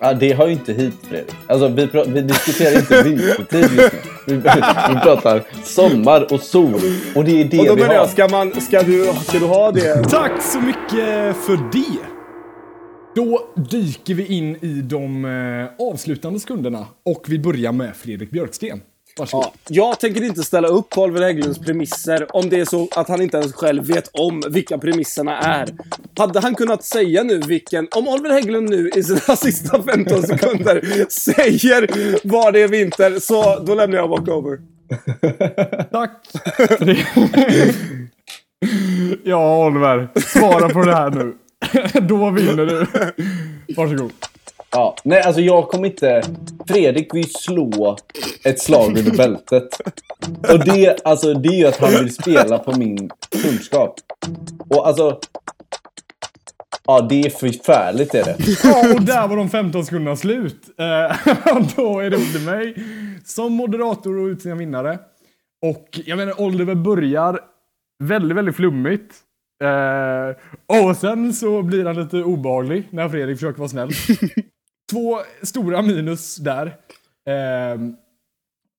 Ja, 0.00 0.12
det 0.12 0.32
har 0.32 0.46
ju 0.46 0.52
inte 0.52 0.72
hit 0.72 0.94
Fredrik. 1.08 1.34
Alltså, 1.46 1.68
vi, 1.68 1.88
vi 2.06 2.20
diskuterar 2.20 2.78
inte 2.78 3.02
vintertid 3.02 3.60
just 3.62 3.92
nu. 3.92 4.13
Vi, 4.26 4.34
vi 4.88 5.00
pratar 5.02 5.42
sommar 5.64 6.32
och 6.32 6.40
sol. 6.40 6.80
Och 7.14 7.24
det 7.24 7.40
är 7.40 7.44
det 7.44 7.58
Och 7.58 7.66
då 7.66 7.74
vi 7.74 7.80
menar 7.80 7.94
har. 7.94 8.00
jag, 8.00 8.08
ska, 8.10 8.28
man, 8.28 8.60
ska, 8.60 8.82
du, 8.82 9.12
ska 9.28 9.38
du 9.38 9.46
ha 9.46 9.72
det? 9.72 10.04
Tack 10.04 10.42
så 10.42 10.60
mycket 10.60 11.36
för 11.36 11.72
det. 11.72 11.98
Då 13.16 13.40
dyker 13.70 14.14
vi 14.14 14.26
in 14.26 14.56
i 14.56 14.80
de 14.82 15.24
eh, 15.24 15.86
avslutande 15.86 16.40
sekunderna 16.40 16.86
och 17.04 17.24
vi 17.28 17.38
börjar 17.38 17.72
med 17.72 17.96
Fredrik 17.96 18.30
Björksten. 18.30 18.80
Varsågod. 19.18 19.44
Ja, 19.44 19.52
jag 19.68 20.00
tänker 20.00 20.24
inte 20.24 20.42
ställa 20.42 20.68
upp 20.68 20.90
på 20.90 21.02
Oliver 21.02 21.22
Hägglunds 21.22 21.58
premisser 21.58 22.36
om 22.36 22.48
det 22.48 22.60
är 22.60 22.64
så 22.64 22.88
att 22.96 23.08
han 23.08 23.22
inte 23.22 23.36
ens 23.36 23.52
själv 23.52 23.86
vet 23.86 24.10
om 24.12 24.42
vilka 24.50 24.78
premisserna 24.78 25.38
är. 25.38 25.68
Hade 26.16 26.40
han 26.40 26.54
kunnat 26.54 26.84
säga 26.84 27.22
nu 27.22 27.38
vilken... 27.38 27.88
Om 27.90 28.08
Oliver 28.08 28.30
Hägglund 28.30 28.70
nu 28.70 28.90
i 28.96 29.02
sina 29.02 29.36
sista 29.36 29.82
15 29.82 30.22
sekunder 30.22 31.06
säger 31.08 31.88
var 32.28 32.52
det 32.52 32.62
är 32.62 32.68
vinter, 32.68 33.18
så 33.20 33.58
då 33.58 33.74
lämnar 33.74 33.98
jag 33.98 34.08
walkover. 34.08 34.58
Tack. 35.90 36.10
ja, 39.24 39.66
Oliver. 39.66 40.08
Svara 40.20 40.68
på 40.68 40.82
det 40.82 40.94
här 40.94 41.10
nu. 41.10 41.34
Då 42.00 42.30
vinner 42.30 42.66
du. 42.66 42.86
Varsågod. 43.76 44.12
Ja, 44.76 44.96
nej, 45.04 45.22
alltså 45.22 45.40
jag 45.40 45.68
kommer 45.68 45.86
inte... 45.86 46.22
Fredrik 46.68 47.14
vill 47.14 47.24
ju 47.24 47.28
slå 47.28 47.96
ett 48.44 48.60
slag 48.60 48.98
under 48.98 49.16
bältet. 49.16 49.80
Och 50.52 50.64
det, 50.64 51.06
alltså, 51.06 51.34
det 51.34 51.48
är 51.48 51.58
ju 51.58 51.66
att 51.66 51.76
han 51.76 51.90
vill 51.90 52.14
spela 52.14 52.58
på 52.58 52.78
min 52.78 53.10
kunskap. 53.42 53.94
Och 54.70 54.86
alltså... 54.86 55.18
Ja, 56.86 57.00
det 57.00 57.20
är 57.20 57.30
förfärligt 57.30 58.14
är 58.14 58.24
det. 58.24 58.36
Ja, 58.64 58.94
och 58.94 59.02
där 59.02 59.28
var 59.28 59.36
de 59.36 59.50
15 59.50 59.84
sekunderna 59.84 60.16
slut. 60.16 60.60
Eh, 60.78 61.16
då 61.76 62.00
är 62.00 62.10
det 62.10 62.16
upp 62.16 62.32
till 62.32 62.44
mig 62.44 62.74
som 63.24 63.52
moderator 63.52 64.24
att 64.24 64.28
utse 64.28 64.50
en 64.50 64.58
vinnare. 64.58 64.98
Och 65.62 66.00
jag 66.04 66.16
menar, 66.16 66.40
Oliver 66.40 66.74
börjar 66.74 67.40
väldigt, 68.02 68.36
väldigt 68.36 68.56
flummigt. 68.56 69.14
Eh, 69.64 70.36
och 70.86 70.96
sen 70.96 71.32
så 71.32 71.62
blir 71.62 71.84
han 71.84 71.96
lite 71.96 72.22
obehaglig 72.22 72.88
när 72.90 73.08
Fredrik 73.08 73.36
försöker 73.36 73.58
vara 73.58 73.68
snäll. 73.68 73.90
Två 74.90 75.18
stora 75.42 75.82
minus 75.82 76.36
där. 76.36 76.66
Eh, 77.28 77.80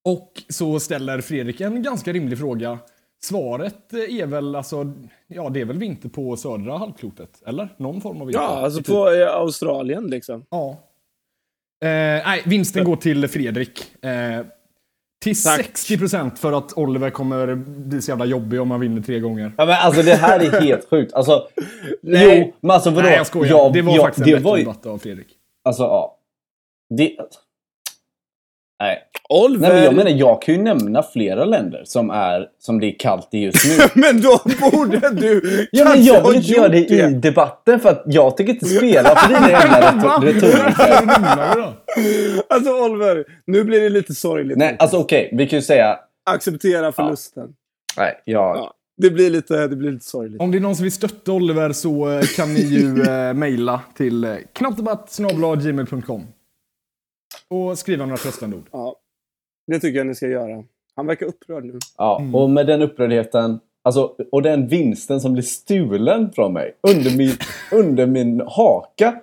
och 0.08 0.32
så 0.50 0.80
ställer 0.80 1.22
Fredrik 1.22 1.62
en 1.62 1.84
ganska 1.84 2.14
rimlig 2.14 2.38
fråga 2.40 2.80
svaret 3.24 3.94
är 3.94 4.26
väl 4.26 4.56
alltså, 4.56 4.94
ja 5.28 5.50
det 5.50 5.62
är 5.62 5.66
väl 5.66 5.78
vinter 5.78 6.10
på 6.10 6.38
södra 6.38 6.78
halvklotet, 6.78 7.30
eller? 7.48 7.70
Någon 7.78 8.02
form 8.02 8.22
av 8.22 8.28
vinter. 8.28 8.44
Ja, 8.44 8.48
alltså 8.48 8.78
Typ. 8.80 8.88
på 8.88 9.12
eh, 9.12 9.28
Australien 9.36 10.08
liksom. 10.08 10.46
Ja. 10.50 10.70
Eh, 11.84 11.88
nej, 12.26 12.42
vinsten 12.46 12.84
går 12.84 12.96
till 12.96 13.28
Fredrik. 13.28 14.04
Eh, 14.06 14.46
till 15.24 15.44
Tack. 15.44 15.60
60% 15.60 16.36
för 16.36 16.54
att 16.58 16.74
Oliver 16.78 17.10
kommer 17.10 17.56
bli 17.56 18.02
så 18.02 18.12
jävla 18.12 18.26
jobbig 18.26 18.62
om 18.62 18.72
han 18.72 18.80
vinner 18.80 19.02
tre 19.02 19.20
gånger. 19.20 19.54
Ja, 19.58 19.66
men 19.66 19.76
alltså 19.76 20.02
det 20.02 20.16
här 20.16 20.40
är 20.40 20.62
helt 20.62 20.90
sjukt. 20.90 21.14
Alltså, 21.14 21.48
Nej. 22.02 22.40
Jo, 22.40 22.54
men 22.62 22.72
alltså 22.72 22.90
vadå? 22.90 23.08
Nej, 23.08 23.18
jag 23.18 23.28
skojar. 23.28 23.50
Jag- 23.58 23.74
det 23.74 23.82
var 23.82 23.94
jag- 23.96 24.02
faktiskt 24.04 24.28
en 24.28 24.34
bättre 24.34 24.44
var 24.44 24.58
debatt 24.58 24.86
av 24.86 24.98
Fredrik. 24.98 25.28
Alltså, 25.66 25.84
ja. 25.84 26.18
Det... 26.98 27.16
Nej. 28.80 29.00
Oliver! 29.30 29.62
Nej, 29.68 29.76
men 29.76 29.84
jag 29.84 29.96
menar, 29.96 30.12
jag 30.12 30.42
kan 30.42 30.56
ju 30.56 30.62
nämna 30.62 31.04
flera 31.04 31.46
länder 31.46 31.82
som, 31.86 32.10
är, 32.10 32.48
som 32.60 32.80
det 32.80 32.88
är 32.88 33.00
kallt 33.00 33.28
i 33.32 33.40
just 33.40 33.66
nu. 33.80 33.86
Men 34.02 34.22
då 34.22 34.40
borde 34.72 35.10
du 35.10 35.68
Ja, 35.72 35.86
men 35.90 36.04
jag 36.04 36.28
vill 36.28 36.36
inte 36.38 36.52
göra 36.52 36.68
det 36.68 36.80
gjort 36.80 36.92
i 36.92 37.14
debatten 37.14 37.80
för 37.80 37.90
att 37.90 38.04
jag 38.06 38.38
tänker 38.38 38.54
inte 38.54 38.66
spela 38.66 39.16
på 39.16 39.28
dina 39.28 39.50
jävla 39.50 39.92
retor- 39.92 40.22
retoriker. 40.22 41.74
Alltså 42.50 42.72
Oliver, 42.86 43.26
nu 43.46 43.64
blir 43.64 43.82
det 43.82 43.90
lite 43.90 44.14
sorgligt. 44.16 44.58
Nej, 44.58 44.76
alltså 44.80 44.98
okej, 44.98 45.30
vi 45.34 45.48
kan 45.48 45.60
ju 45.60 45.64
säga... 45.64 46.00
Acceptera 46.30 46.92
förlusten. 46.92 47.50
Nej, 47.98 48.22
jag... 48.26 48.58
Ja. 48.58 48.74
Det, 48.98 49.10
blir 49.10 49.30
lite, 49.30 49.68
det 49.68 49.76
blir 49.76 49.92
lite 49.92 50.06
sorgligt. 50.06 50.42
Om 50.42 50.52
det 50.52 50.58
är 50.58 50.60
någon 50.60 50.76
som 50.76 50.84
vill 50.84 50.92
stötta 50.92 51.32
Oliver 51.32 51.72
så 51.72 52.10
eh, 52.10 52.22
kan 52.36 52.54
ni 52.54 52.60
ju 52.60 53.04
eh, 53.10 53.34
mejla 53.34 53.82
till 53.96 54.24
eh, 54.24 54.36
knappdebatt.gmail.com 54.54 56.28
och 57.48 57.78
skriva 57.78 58.06
några 58.06 58.18
tröstande 58.18 58.58
ord. 58.58 58.68
Ja. 58.72 58.96
Det 59.68 59.80
tycker 59.80 59.98
jag 59.98 60.08
ni 60.08 60.16
ska 60.16 60.28
göra. 60.28 60.64
Han 60.96 61.08
verkar 61.08 61.26
upprörd 61.26 61.66
nu. 61.66 61.80
Ja, 61.98 62.22
och 62.34 62.50
med 62.50 62.68
den 62.68 62.82
upprördheten, 62.82 63.60
alltså, 63.84 64.16
och 64.32 64.42
den 64.42 64.68
vinsten 64.68 65.22
som 65.22 65.34
blir 65.34 65.44
stulen 65.44 66.32
från 66.32 66.54
mig 66.54 66.76
under 66.88 67.18
min, 67.18 67.32
under 67.72 68.08
min 68.08 68.42
haka, 68.48 69.20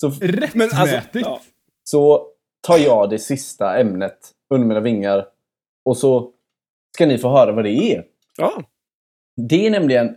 så, 0.00 0.10
Rättmätigt! 0.10 0.54
Men 0.54 0.68
alltså, 0.72 1.18
ja. 1.18 1.40
så 1.84 2.26
tar 2.60 2.78
jag 2.78 3.10
det 3.10 3.18
sista 3.18 3.80
ämnet 3.80 4.18
under 4.50 4.66
mina 4.66 4.80
vingar 4.80 5.26
och 5.84 5.96
så 5.96 6.30
ska 6.94 7.06
ni 7.06 7.18
få 7.18 7.28
höra 7.28 7.52
vad 7.52 7.64
det 7.64 7.92
är. 7.92 8.04
ja. 8.36 8.62
Det 9.36 9.66
är 9.66 9.70
nämligen, 9.70 10.14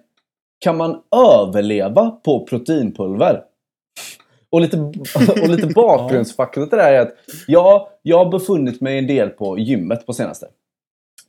kan 0.60 0.78
man 0.78 1.02
överleva 1.16 2.10
på 2.10 2.46
proteinpulver? 2.46 3.42
Och 4.50 4.62
lite, 4.62 4.78
och 5.42 5.50
lite 5.50 5.68
bakgrundsfakta 5.76 6.66
till 6.66 6.78
det 6.78 6.84
här 6.84 6.94
är 6.94 7.02
att 7.02 7.14
jag, 7.48 7.88
jag 8.02 8.18
har 8.18 8.32
befunnit 8.32 8.82
mig 8.82 8.98
en 8.98 9.08
del 9.08 9.30
på 9.30 9.60
gymmet 9.60 10.06
på 10.06 10.14
senaste. 10.14 10.46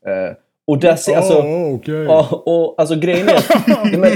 Eh, 0.06 0.36
och 0.66 0.78
där 0.78 0.96
ser 0.96 1.16
alltså... 1.16 1.38
Åh, 1.38 1.74
okej. 1.74 1.94
Ja, 1.94 2.42
och 2.46 2.74
alltså 2.78 2.94
grejen 2.94 3.28
är 3.28 3.98
men, 3.98 4.10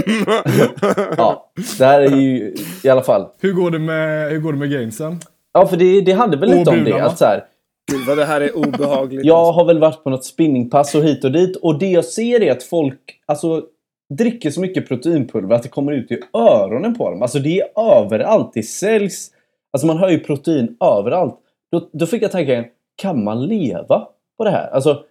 ja, 1.16 1.52
det 1.78 1.84
här 1.84 2.00
är 2.00 2.16
ju 2.16 2.54
i 2.84 2.88
alla 2.88 3.02
fall... 3.02 3.26
Hur 3.40 3.52
går 3.52 3.70
det 3.70 3.78
med, 3.78 4.30
hur 4.30 4.38
går 4.38 4.52
det 4.52 4.58
med 4.58 4.70
gamesen? 4.70 5.20
Ja, 5.52 5.66
för 5.66 5.76
det, 5.76 6.00
det 6.00 6.12
hade 6.12 6.36
väl 6.36 6.48
Och 6.48 6.58
lite 6.58 6.70
om 6.70 6.84
det. 6.84 7.00
Att 7.00 7.18
så 7.18 7.24
här, 7.24 7.44
Gud 7.92 8.06
vad 8.06 8.18
det 8.18 8.24
här 8.24 8.40
är 8.40 8.56
obehagligt. 8.56 9.24
jag 9.24 9.52
har 9.52 9.64
väl 9.64 9.78
varit 9.78 10.04
på 10.04 10.10
något 10.10 10.24
spinningpass 10.24 10.94
och 10.94 11.04
hit 11.04 11.24
och 11.24 11.32
dit. 11.32 11.56
Och 11.56 11.78
det 11.78 11.90
jag 11.90 12.04
ser 12.04 12.42
är 12.42 12.52
att 12.52 12.62
folk 12.62 13.20
alltså, 13.26 13.66
dricker 14.14 14.50
så 14.50 14.60
mycket 14.60 14.88
proteinpulver 14.88 15.54
att 15.54 15.62
det 15.62 15.68
kommer 15.68 15.92
ut 15.92 16.10
i 16.10 16.20
öronen 16.32 16.94
på 16.94 17.10
dem. 17.10 17.22
Alltså 17.22 17.38
det 17.38 17.60
är 17.60 17.80
överallt. 17.80 18.50
Det 18.54 18.62
säljs. 18.62 19.30
Alltså 19.72 19.86
man 19.86 19.98
hör 19.98 20.08
ju 20.08 20.18
protein 20.18 20.76
överallt. 20.80 21.38
Då, 21.72 21.88
då 21.92 22.06
fick 22.06 22.22
jag 22.22 22.32
tanken, 22.32 22.64
kan 22.96 23.24
man 23.24 23.46
leva 23.46 24.08
på 24.38 24.44
det 24.44 24.50
här? 24.50 24.70
Alltså, 24.70 25.04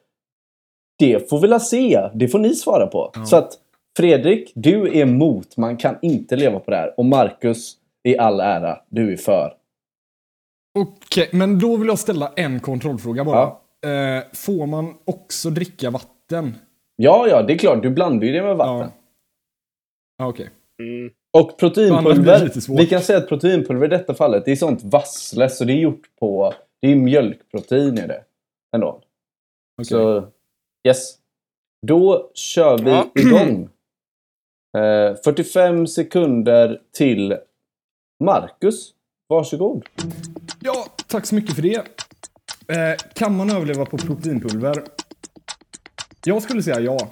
det 0.99 1.29
får 1.29 1.39
vi 1.39 1.47
la 1.47 1.59
se. 1.59 2.09
Det 2.13 2.27
får 2.27 2.39
ni 2.39 2.55
svara 2.55 2.87
på. 2.87 3.11
Så 3.25 3.35
att 3.35 3.59
Fredrik, 3.97 4.51
du 4.55 4.87
är 4.87 4.95
emot. 4.95 5.57
Man 5.57 5.77
kan 5.77 5.95
inte 6.01 6.35
leva 6.35 6.59
på 6.59 6.71
det 6.71 6.77
här. 6.77 6.93
Och 6.97 7.05
Marcus, 7.05 7.73
i 8.03 8.17
all 8.17 8.39
ära, 8.39 8.77
du 8.89 9.13
är 9.13 9.17
för. 9.17 9.53
Okej, 10.73 11.29
men 11.33 11.59
då 11.59 11.77
vill 11.77 11.87
jag 11.87 11.99
ställa 11.99 12.33
en 12.35 12.59
kontrollfråga 12.59 13.23
bara. 13.23 13.43
Eh, 13.85 14.23
får 14.33 14.67
man 14.67 14.93
också 15.05 15.49
dricka 15.49 15.89
vatten? 15.89 16.55
Ja, 16.95 17.27
ja, 17.27 17.41
det 17.41 17.53
är 17.53 17.57
klart. 17.57 17.83
Du 17.83 17.89
blandar 17.89 18.27
ju 18.27 18.33
det 18.33 18.41
med 18.43 18.57
vatten. 18.57 18.77
Ja. 18.79 18.91
Ja, 20.17 20.27
Okej. 20.27 20.49
Mm. 20.79 21.11
Och 21.37 21.57
proteinpulver. 21.59 22.77
Vi 22.77 22.85
kan 22.87 23.01
säga 23.01 23.17
att 23.19 23.27
proteinpulver 23.27 23.85
i 23.85 23.89
detta 23.89 24.13
fallet, 24.13 24.45
det 24.45 24.51
är 24.51 24.55
sånt 24.55 24.83
vassle. 24.83 25.49
Så 25.49 25.65
det 25.65 25.73
är 25.73 25.77
gjort 25.77 26.09
på... 26.19 26.53
Det 26.81 26.87
är 26.91 26.95
mjölkprotein 26.95 27.97
i 27.97 28.07
det. 28.07 28.23
Ändå. 28.75 28.87
Okej. 29.77 29.85
Så, 29.85 30.27
yes. 30.87 31.15
Då 31.87 32.31
kör 32.33 32.77
vi 32.77 32.91
Ja. 32.91 33.11
igång. 33.15 33.69
Eh, 34.77 35.15
45 35.23 35.87
sekunder 35.87 36.81
till 36.97 37.37
Marcus. 38.23 38.93
Varsågod. 39.33 39.85
Ja, 40.59 40.85
tack 41.07 41.25
så 41.25 41.35
mycket 41.35 41.55
för 41.55 41.61
det. 41.61 41.75
Eh, 42.67 42.97
kan 43.15 43.37
man 43.37 43.49
överleva 43.49 43.85
på 43.85 43.97
proteinpulver? 43.97 44.83
Jag 46.25 46.41
skulle 46.43 46.63
säga 46.63 46.79
ja. 46.79 47.09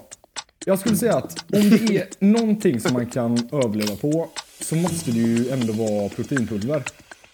Jag 0.65 0.79
skulle 0.79 0.95
säga 0.95 1.17
att 1.17 1.45
om 1.53 1.69
det 1.69 1.97
är 1.97 2.07
någonting 2.19 2.79
som 2.79 2.93
man 2.93 3.05
kan 3.05 3.49
överleva 3.51 3.95
på 3.95 4.29
så 4.61 4.75
måste 4.75 5.11
det 5.11 5.19
ju 5.19 5.49
ändå 5.49 5.73
vara 5.73 6.09
proteinpulver. 6.09 6.83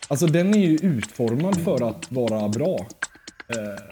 Alltså 0.08 0.28
den 0.28 0.54
är 0.54 0.60
ju 0.60 0.76
utformad 0.76 1.63
för 1.63 1.89
att 1.89 2.12
vara 2.12 2.50
bra 2.50 2.86
eh, 3.47 3.84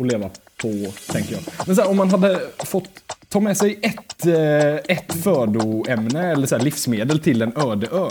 att 0.00 0.06
leva 0.06 0.30
på, 0.56 0.68
tänker 1.12 1.32
jag. 1.32 1.42
Men 1.66 1.76
så 1.76 1.82
här, 1.82 1.90
om 1.90 1.96
man 1.96 2.10
hade 2.10 2.40
fått 2.58 2.90
ta 3.28 3.40
med 3.40 3.56
sig 3.56 3.78
ett, 3.82 4.26
eh, 4.26 4.96
ett 4.96 5.14
födoämne 5.22 6.32
eller 6.32 6.46
så 6.46 6.56
här, 6.56 6.64
livsmedel 6.64 7.18
till 7.18 7.42
en 7.42 7.56
öde 7.56 7.86
ö. 7.92 8.08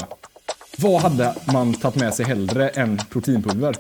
Vad 0.78 1.02
hade 1.02 1.36
man 1.54 1.74
tagit 1.74 1.96
med 1.96 2.14
sig 2.14 2.26
hellre 2.26 2.70
än 2.70 3.02
proteinpulver? 3.10 3.76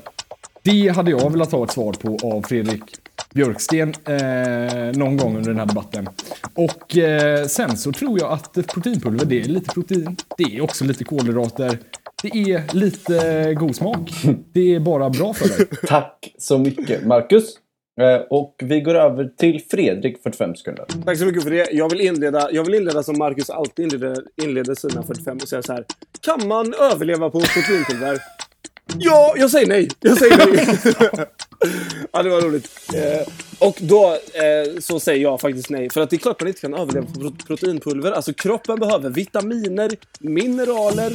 Det 0.64 0.88
hade 0.88 1.12
jag 1.12 1.32
velat 1.32 1.52
ha 1.52 1.64
ett 1.64 1.72
svar 1.72 1.94
på 1.94 2.18
av 2.24 2.42
Fredrik 2.42 2.84
Björksten 3.34 3.94
eh, 4.06 4.98
någon 4.98 5.18
gång 5.18 5.38
under 5.38 5.50
den 5.50 5.60
här 5.60 5.66
debatten. 5.66 6.10
Och 6.54 6.98
eh, 6.98 7.46
sen 7.46 7.78
så 7.78 7.92
tror 7.92 8.20
jag 8.20 8.32
att 8.32 8.54
proteinpulver, 8.54 9.26
det 9.26 9.42
är 9.42 9.46
lite 9.46 9.74
protein. 9.74 10.18
Det 10.38 10.44
är 10.44 10.62
också 10.62 10.86
lite 10.86 11.04
kolhydrater. 11.04 11.80
Det 12.22 12.52
är 12.52 12.76
lite 12.76 13.54
god 13.54 13.76
smak. 13.76 14.12
Det 14.54 14.76
är 14.76 14.80
bara 14.80 15.10
bra 15.10 15.34
för 15.34 15.48
dig. 15.48 15.68
Tack 15.88 16.34
så 16.38 16.58
mycket 16.58 17.06
Marcus. 17.06 17.58
Eh, 18.02 18.22
och 18.30 18.56
vi 18.64 18.82
går 18.82 18.96
över 18.96 19.26
till 19.38 19.62
Fredrik 19.72 20.24
45 20.24 20.56
sekunder. 20.56 20.86
Tack 21.06 21.18
så 21.18 21.26
mycket 21.26 21.44
för 21.44 21.50
det. 21.50 21.68
Jag 21.72 21.90
vill 21.90 22.02
inleda, 22.02 22.50
jag 22.52 22.64
vill 22.64 22.74
inleda 22.74 23.04
som 23.04 23.18
Marcus 23.18 23.50
alltid 23.50 23.94
inleder, 23.94 24.24
inleder 24.42 24.76
sina 24.76 25.04
45 25.04 25.38
och 25.38 25.48
säga 25.48 25.62
så 25.64 25.74
här. 25.74 25.86
Kan 26.22 26.48
man 26.48 26.74
överleva 26.74 27.30
på 27.30 27.40
proteinpulver? 27.40 28.20
Ja, 28.98 29.34
jag 29.38 29.52
säger 29.52 29.68
nej. 29.68 29.90
Jag 30.00 30.18
säger 30.18 30.38
nej. 30.38 30.78
ja, 32.12 32.24
det 32.24 32.30
var 32.30 32.42
roligt. 32.42 32.70
Eh, 32.96 33.28
och 33.68 33.78
då 33.82 34.06
eh, 34.14 34.80
så 34.80 35.00
säger 35.00 35.22
jag 35.24 35.42
faktiskt 35.42 35.70
nej. 35.70 35.90
För 35.90 36.02
att 36.02 36.10
det 36.10 36.16
är 36.16 36.18
klart 36.18 36.42
man 36.42 36.48
inte 36.48 36.62
kan 36.62 36.74
överleva 36.74 37.06
på 37.06 37.20
pro- 37.20 37.36
proteinpulver. 37.48 38.12
Alltså 38.12 38.34
kroppen 38.34 38.80
behöver 38.80 39.10
vitaminer, 39.10 39.92
mineraler 40.20 41.14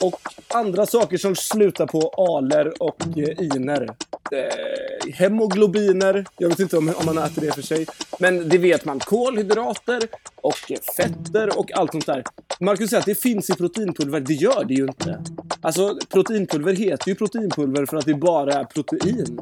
och 0.00 0.20
andra 0.54 0.86
saker 0.86 1.16
som 1.16 1.36
slutar 1.36 1.86
på 1.86 2.08
aler 2.08 2.82
och 2.82 3.02
eh, 3.18 3.42
iner. 3.56 3.88
Eh, 4.34 5.12
hemoglobiner. 5.14 6.24
Jag 6.38 6.48
vet 6.48 6.60
inte 6.60 6.78
om, 6.78 6.94
om 6.96 7.06
man 7.06 7.18
äter 7.18 7.42
det 7.42 7.52
för 7.52 7.62
sig. 7.62 7.86
Men 8.18 8.48
det 8.48 8.58
vet 8.58 8.84
man. 8.84 8.98
Kolhydrater 8.98 10.02
och 10.36 10.54
fetter 10.96 11.58
och 11.58 11.72
allt 11.72 11.92
sånt 11.92 12.06
där. 12.06 12.22
Marcus 12.60 12.90
säger 12.90 13.00
att 13.00 13.06
det 13.06 13.20
finns 13.20 13.50
i 13.50 13.54
proteinpulver. 13.54 14.20
Det 14.20 14.34
gör 14.34 14.64
det 14.64 14.74
ju 14.74 14.82
inte. 14.84 15.22
Alltså, 15.60 15.98
proteinpulver 16.12 16.72
heter 16.72 17.08
ju 17.08 17.14
proteinpulver 17.14 17.86
för 17.86 17.96
att 17.96 18.06
det 18.06 18.14
bara 18.14 18.52
är 18.52 18.64
protein. 18.64 19.40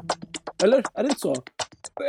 Eller? 0.63 0.83
Är 0.93 1.03
det 1.03 1.09
inte 1.09 1.21
så? 1.21 1.35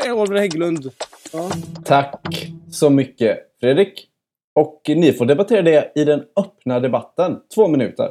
Eh, 0.07 0.13
Oliver 0.13 0.41
Hägglund. 0.41 0.91
Ja. 1.33 1.51
Tack 1.85 2.51
så 2.71 2.91
mycket 2.91 3.39
Fredrik. 3.61 4.09
Och 4.55 4.83
ni 4.87 5.13
får 5.13 5.27
debattera 5.27 5.63
det 5.63 5.93
i 5.95 6.05
den 6.05 6.23
öppna 6.37 6.81
debatten. 6.81 7.37
Två 7.55 7.69
minuter. 7.69 8.09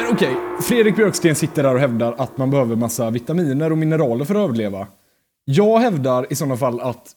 Men 0.00 0.12
okej, 0.12 0.36
Fredrik 0.62 0.96
Björksten 0.96 1.34
sitter 1.34 1.62
där 1.62 1.74
och 1.74 1.80
hävdar 1.80 2.14
att 2.18 2.38
man 2.38 2.50
behöver 2.50 2.76
massa 2.76 3.10
vitaminer 3.10 3.72
och 3.72 3.78
mineraler 3.78 4.24
för 4.24 4.34
att 4.34 4.40
överleva. 4.48 4.86
Jag 5.44 5.78
hävdar 5.78 6.26
i 6.32 6.34
sådana 6.34 6.56
fall 6.56 6.80
att 6.80 7.12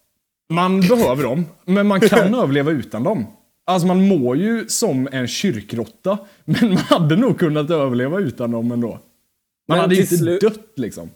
man 0.53 0.79
behöver 0.81 1.23
dem, 1.23 1.45
men 1.65 1.87
man 1.87 1.99
kan 1.99 2.35
överleva 2.35 2.71
utan 2.71 3.03
dem. 3.03 3.25
Alltså 3.65 3.87
man 3.87 4.07
mår 4.07 4.37
ju 4.37 4.67
som 4.67 5.07
en 5.11 5.27
kyrkråtta, 5.27 6.17
men 6.45 6.69
man 6.69 6.77
hade 6.77 7.15
nog 7.15 7.39
kunnat 7.39 7.69
överleva 7.71 8.19
utan 8.19 8.51
dem 8.51 8.71
ändå. 8.71 8.87
Man 8.87 8.99
Men 9.67 9.79
hade 9.79 9.95
till 9.95 10.01
inte 10.03 10.17
slut- 10.17 10.41
dött 10.41 10.59
liksom. 10.75 11.09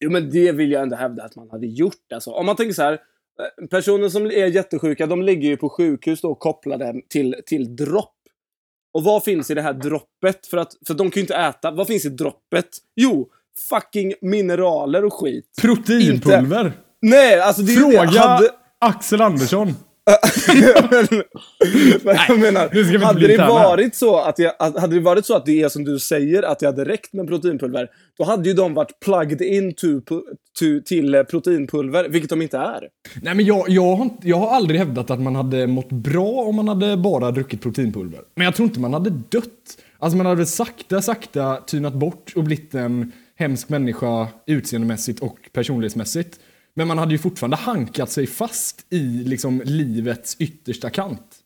Jo, 0.00 0.10
men 0.10 0.30
det 0.30 0.52
vill 0.52 0.72
jag 0.72 0.82
ändå 0.82 0.96
hävda 0.96 1.22
att 1.24 1.36
man 1.36 1.50
hade 1.50 1.66
gjort. 1.66 2.12
Alltså, 2.14 2.30
om 2.30 2.46
man 2.46 2.56
tänker 2.56 2.72
så 2.74 2.82
här. 2.82 2.92
eh, 2.92 3.66
Personer 3.66 4.08
som 4.08 4.26
är 4.26 4.46
jättesjuka, 4.46 5.06
de 5.06 5.22
ligger 5.22 5.48
ju 5.48 5.56
på 5.56 5.68
sjukhus 5.68 6.20
då 6.20 6.34
kopplade 6.34 6.94
till, 7.08 7.34
till 7.46 7.76
dropp. 7.76 8.14
Och 8.98 9.04
vad 9.04 9.24
finns 9.24 9.50
i 9.50 9.54
det 9.54 9.62
här 9.62 9.72
droppet? 9.72 10.46
För 10.46 10.56
att, 10.56 10.72
för 10.86 10.94
de 10.94 11.10
kan 11.10 11.20
ju 11.20 11.20
inte 11.20 11.34
äta. 11.34 11.70
Vad 11.70 11.86
finns 11.86 12.04
i 12.04 12.08
droppet? 12.08 12.68
Jo, 12.96 13.28
fucking 13.70 14.14
mineraler 14.20 15.04
och 15.04 15.12
skit. 15.12 15.44
Proteinpulver. 15.60 16.72
Nej, 17.02 17.40
alltså 17.40 17.62
det 17.62 17.72
är 17.72 17.76
Fråga. 17.76 18.20
Hade, 18.20 18.50
Axel 18.80 19.20
Andersson. 19.20 19.74
Men, 20.90 21.06
men 22.02 22.16
jag 22.28 22.38
menar, 22.38 23.04
hade 23.04 23.26
det, 23.26 23.36
varit 23.36 23.94
så 23.94 24.18
att 24.18 24.38
jag, 24.38 24.52
att, 24.58 24.78
hade 24.78 24.94
det 24.94 25.00
varit 25.00 25.26
så 25.26 25.36
att 25.36 25.46
det 25.46 25.62
är 25.62 25.68
som 25.68 25.84
du 25.84 25.98
säger, 25.98 26.42
att 26.42 26.62
jag 26.62 26.68
hade 26.68 26.84
räckt 26.84 27.12
med 27.12 27.28
proteinpulver, 27.28 27.88
då 28.18 28.24
hade 28.24 28.48
ju 28.48 28.54
de 28.54 28.74
varit 28.74 29.00
plugged 29.00 29.42
in 29.42 29.74
to, 29.74 30.00
to, 30.58 30.80
till 30.84 31.14
eh, 31.14 31.22
proteinpulver, 31.22 32.08
vilket 32.08 32.30
de 32.30 32.42
inte 32.42 32.58
är. 32.58 32.88
Nej 33.22 33.34
men 33.34 33.44
jag, 33.44 33.68
jag, 33.68 33.96
har 33.96 34.10
jag 34.22 34.36
har 34.36 34.56
aldrig 34.56 34.80
hävdat 34.80 35.10
att 35.10 35.20
man 35.20 35.36
hade 35.36 35.66
mått 35.66 35.92
bra 35.92 36.28
om 36.28 36.56
man 36.56 36.68
hade 36.68 36.96
bara 36.96 37.30
druckit 37.30 37.62
proteinpulver. 37.62 38.20
Men 38.34 38.44
jag 38.44 38.54
tror 38.54 38.68
inte 38.68 38.80
man 38.80 38.92
hade 38.92 39.10
dött. 39.10 39.42
Alltså 39.98 40.16
man 40.16 40.26
hade 40.26 40.46
sakta, 40.46 41.02
sakta 41.02 41.56
tynat 41.56 41.94
bort 41.94 42.32
och 42.36 42.44
blivit 42.44 42.74
en 42.74 43.12
hemsk 43.36 43.68
människa 43.68 44.28
utseendemässigt 44.46 45.20
och 45.20 45.38
personlighetsmässigt. 45.52 46.40
Men 46.74 46.88
man 46.88 46.98
hade 46.98 47.12
ju 47.12 47.18
fortfarande 47.18 47.56
hankat 47.56 48.10
sig 48.10 48.26
fast 48.26 48.86
i 48.90 48.98
liksom 49.02 49.62
livets 49.64 50.36
yttersta 50.38 50.90
kant. 50.90 51.38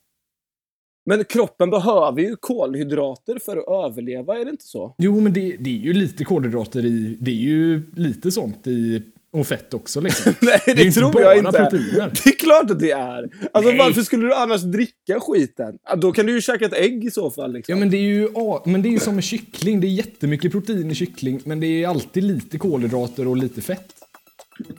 Men 1.07 1.25
kroppen 1.25 1.71
behöver 1.71 2.23
ju 2.23 2.37
kolhydrater 2.37 3.39
för 3.39 3.57
att 3.57 3.91
överleva, 3.91 4.39
är 4.39 4.45
det 4.45 4.51
inte 4.51 4.65
så? 4.65 4.95
Jo, 4.99 5.21
men 5.21 5.33
det, 5.33 5.57
det 5.57 5.71
är 5.71 5.83
ju 5.83 5.93
lite 5.93 6.25
kolhydrater 6.25 6.85
i, 6.85 7.17
det 7.21 7.31
är 7.31 7.35
ju 7.35 7.83
lite 7.97 8.31
sånt 8.31 8.67
i, 8.67 9.03
och 9.33 9.47
fett 9.47 9.75
också 9.75 10.01
liksom. 10.01 10.35
Nej, 10.41 10.61
det, 10.67 10.85
inte 10.85 11.01
tror 11.01 11.21
jag 11.21 11.39
inte. 11.39 11.51
proteiner. 11.53 12.13
Det 12.25 12.31
är 12.31 12.39
klart 12.39 12.71
att 12.71 12.81
det 12.81 12.91
är. 12.91 13.31
Alltså 13.53 13.71
Nej. 13.71 13.79
varför 13.79 14.03
skulle 14.03 14.27
du 14.27 14.35
annars 14.35 14.63
dricka 14.63 15.21
skiten? 15.21 15.79
Då 15.97 16.13
kan 16.13 16.27
du 16.27 16.33
ju 16.33 16.41
käka 16.41 16.65
ett 16.65 16.75
ägg 16.75 17.05
i 17.05 17.11
så 17.11 17.31
fall. 17.31 17.53
Liksom. 17.53 17.75
Ja, 17.75 17.79
men 17.79 17.91
det 17.91 17.97
är 17.97 18.01
ju 18.01 18.29
men 18.65 18.83
det 18.83 18.89
är 18.89 18.91
ju 18.91 18.99
som 18.99 19.15
med 19.15 19.25
kyckling. 19.25 19.81
Det 19.81 19.87
är 19.87 19.89
jättemycket 19.89 20.53
protein 20.53 20.91
i 20.91 20.95
kyckling, 20.95 21.41
men 21.45 21.61
det 21.61 21.67
är 21.67 21.89
alltid 21.89 22.25
lite 22.25 22.59
kolhydrater 22.59 23.29
och 23.29 23.37
lite 23.37 23.61
fett. 23.61 24.02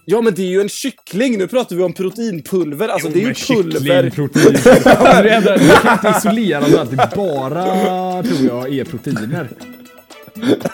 Ja, 0.06 0.22
men 0.22 0.34
det 0.34 0.42
är 0.42 0.48
ju 0.48 0.62
en 0.62 0.70
kyckling. 0.70 1.38
Nu 1.38 1.48
pratar 1.48 1.76
vi 1.76 1.84
om 1.84 1.94
proteinpulver. 1.94 2.90
Alltså, 2.90 3.10
det 3.10 3.24
är 3.24 3.28
ju 3.28 3.34
pulver. 3.34 3.80
Kyckling, 3.80 4.12
protein. 4.12 4.58
Du 5.68 5.74
kan 5.82 5.94
inte 5.94 6.14
isolera 6.18 6.82
att 6.82 6.90
det 6.92 7.10
bara, 7.16 8.24
tror 8.24 8.46
jag, 8.48 8.74
är 8.80 8.84
proteiner. 8.86 9.50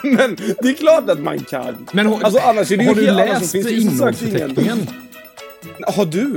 Men 0.02 0.36
det 0.62 0.68
är 0.68 0.74
klart 0.74 1.10
att 1.10 1.20
man 1.20 1.38
kan. 1.38 1.86
Men 1.92 2.06
har, 2.06 2.20
Alltså, 2.22 2.40
annars 2.40 2.72
är 2.72 2.76
det 2.76 2.82
ju 2.82 2.88
har 2.88 2.94
du 2.94 3.06
helt- 3.06 3.20
annars 3.20 3.40
läst 3.40 3.52
finns 3.52 3.66
det 3.66 3.72
ju 3.72 3.80
sagt 3.80 4.22
ingen- 4.22 4.34
innehållsförteckningen? 4.36 4.86
Har 5.96 6.04
du? 6.04 6.36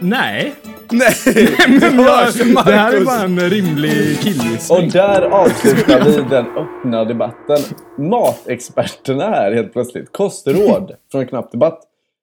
Nej. 0.00 0.54
Nej! 0.90 1.14
Men 1.68 1.80
Det 1.96 2.02
jag, 2.02 2.64
det 2.66 2.72
här 2.72 2.92
är 2.92 3.04
bara 3.04 3.22
en 3.22 3.50
rimlig 3.50 4.16
Och 4.18 4.22
killgissning. 4.24 4.90
där 4.90 5.22
avslutar 5.22 6.04
vi 6.04 6.12
den 6.30 6.46
öppna 6.56 7.04
debatten. 7.04 7.58
Matexperterna 7.98 9.24
här 9.24 9.52
helt 9.52 9.72
plötsligt. 9.72 10.12
Kostråd 10.12 10.92
från 11.12 11.26
Knapp 11.26 11.52
Debatt. 11.52 11.80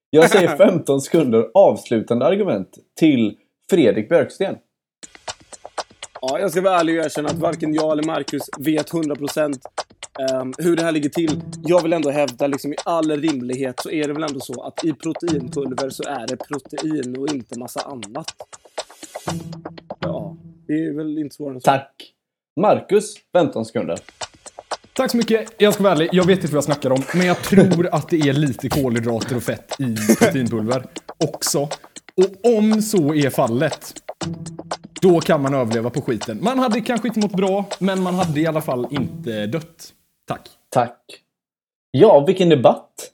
Jag 0.09 0.31
säger 0.31 0.57
15 0.57 1.01
sekunder 1.01 1.47
avslutande 1.53 2.25
argument 2.25 2.77
till 2.99 3.37
Fredrik 3.69 4.09
Björksten. 4.09 4.55
Ja, 6.21 6.39
jag 6.39 6.51
ska 6.51 6.61
vara 6.61 6.79
ärlig 6.79 6.99
och 6.99 7.05
erkänna 7.05 7.29
att 7.29 7.37
varken 7.39 7.73
jag 7.73 7.91
eller 7.91 8.03
Marcus 8.03 8.49
vet 8.59 8.91
100% 8.91 9.59
um, 10.31 10.53
hur 10.57 10.75
det 10.75 10.83
här 10.83 10.91
ligger 10.91 11.09
till. 11.09 11.41
Jag 11.65 11.83
vill 11.83 11.93
ändå 11.93 12.09
hävda, 12.09 12.47
liksom, 12.47 12.73
i 12.73 12.75
all 12.85 13.11
rimlighet, 13.11 13.79
så 13.79 13.91
är 13.91 14.07
det 14.07 14.13
väl 14.13 14.23
ändå 14.23 14.39
så 14.39 14.61
att 14.61 14.85
i 14.85 14.93
proteinpulver 14.93 15.89
så 15.89 16.03
är 16.03 16.27
det 16.27 16.37
protein 16.37 17.17
och 17.17 17.29
inte 17.29 17.59
massa 17.59 17.79
annat. 17.79 18.33
Ja, 19.99 20.37
det 20.67 20.73
är 20.73 20.97
väl 20.97 21.17
inte 21.17 21.35
svårare 21.35 21.55
än 21.55 21.61
så. 21.61 21.65
Tack. 21.65 22.13
Marcus, 22.61 23.15
15 23.33 23.65
sekunder. 23.65 23.99
Tack 24.99 25.11
så 25.11 25.17
mycket. 25.17 25.53
Jag 25.57 25.73
ska 25.73 25.83
vara 25.83 25.93
ärlig, 25.93 26.09
jag 26.11 26.27
vet 26.27 26.37
inte 26.39 26.47
vad 26.47 26.57
jag 26.57 26.63
snackar 26.63 26.91
om, 26.91 27.03
men 27.13 27.27
jag 27.27 27.37
tror 27.37 27.89
att 27.91 28.09
det 28.09 28.19
är 28.19 28.33
lite 28.33 28.69
kolhydrater 28.69 29.35
och 29.35 29.43
fett 29.43 29.75
i 29.79 29.95
proteinpulver 30.19 30.83
också. 31.17 31.59
Och 32.15 32.55
om 32.57 32.81
så 32.81 33.13
är 33.13 33.29
fallet, 33.29 33.93
då 35.01 35.19
kan 35.19 35.41
man 35.41 35.53
överleva 35.53 35.89
på 35.89 36.01
skiten. 36.01 36.39
Man 36.41 36.59
hade 36.59 36.81
kanske 36.81 37.07
inte 37.07 37.19
mått 37.19 37.31
bra, 37.31 37.65
men 37.79 38.01
man 38.01 38.15
hade 38.15 38.39
i 38.39 38.47
alla 38.47 38.61
fall 38.61 38.87
inte 38.91 39.47
dött. 39.47 39.93
Tack. 40.27 40.49
Tack. 40.69 40.99
Ja, 41.91 42.25
vilken 42.27 42.49
debatt. 42.49 43.11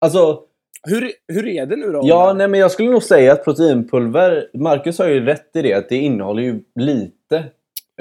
Alltså, 0.00 0.40
Hur, 0.82 1.12
hur 1.28 1.48
är 1.48 1.66
det 1.66 1.76
nu 1.76 1.92
då? 1.92 2.00
ja, 2.04 2.32
nej, 2.32 2.48
men 2.48 2.60
jag 2.60 2.70
skulle 2.70 2.90
nog 2.90 3.02
säga 3.02 3.32
att 3.32 3.44
proteinpulver, 3.44 4.50
Marcus 4.54 4.98
har 4.98 5.06
ju 5.08 5.24
rätt 5.24 5.50
i 5.56 5.62
det, 5.62 5.74
att 5.74 5.88
det 5.88 5.96
innehåller 5.96 6.42
ju 6.42 6.60
lite 6.74 7.44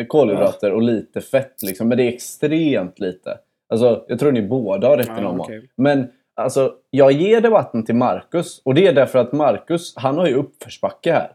kolhydrater 0.05 0.71
och 0.71 0.81
lite 0.81 1.21
fett. 1.21 1.63
Liksom, 1.63 1.87
men 1.87 1.97
det 1.97 2.03
är 2.03 2.07
extremt 2.07 2.99
lite. 2.99 3.37
Alltså, 3.69 4.05
jag 4.07 4.19
tror 4.19 4.31
ni 4.31 4.41
båda 4.41 4.87
har 4.87 4.97
rätt 4.97 5.17
i 5.17 5.21
någon 5.21 5.37
mån. 5.37 5.47
Men 5.75 6.07
alltså, 6.35 6.73
jag 6.89 7.11
ger 7.11 7.41
debatten 7.41 7.85
till 7.85 7.95
Marcus. 7.95 8.61
Och 8.65 8.73
det 8.75 8.87
är 8.87 8.93
därför 8.93 9.19
att 9.19 9.31
Marcus, 9.31 9.93
han 9.95 10.17
har 10.17 10.27
ju 10.27 10.33
uppförsbacke 10.33 11.11
här. 11.11 11.31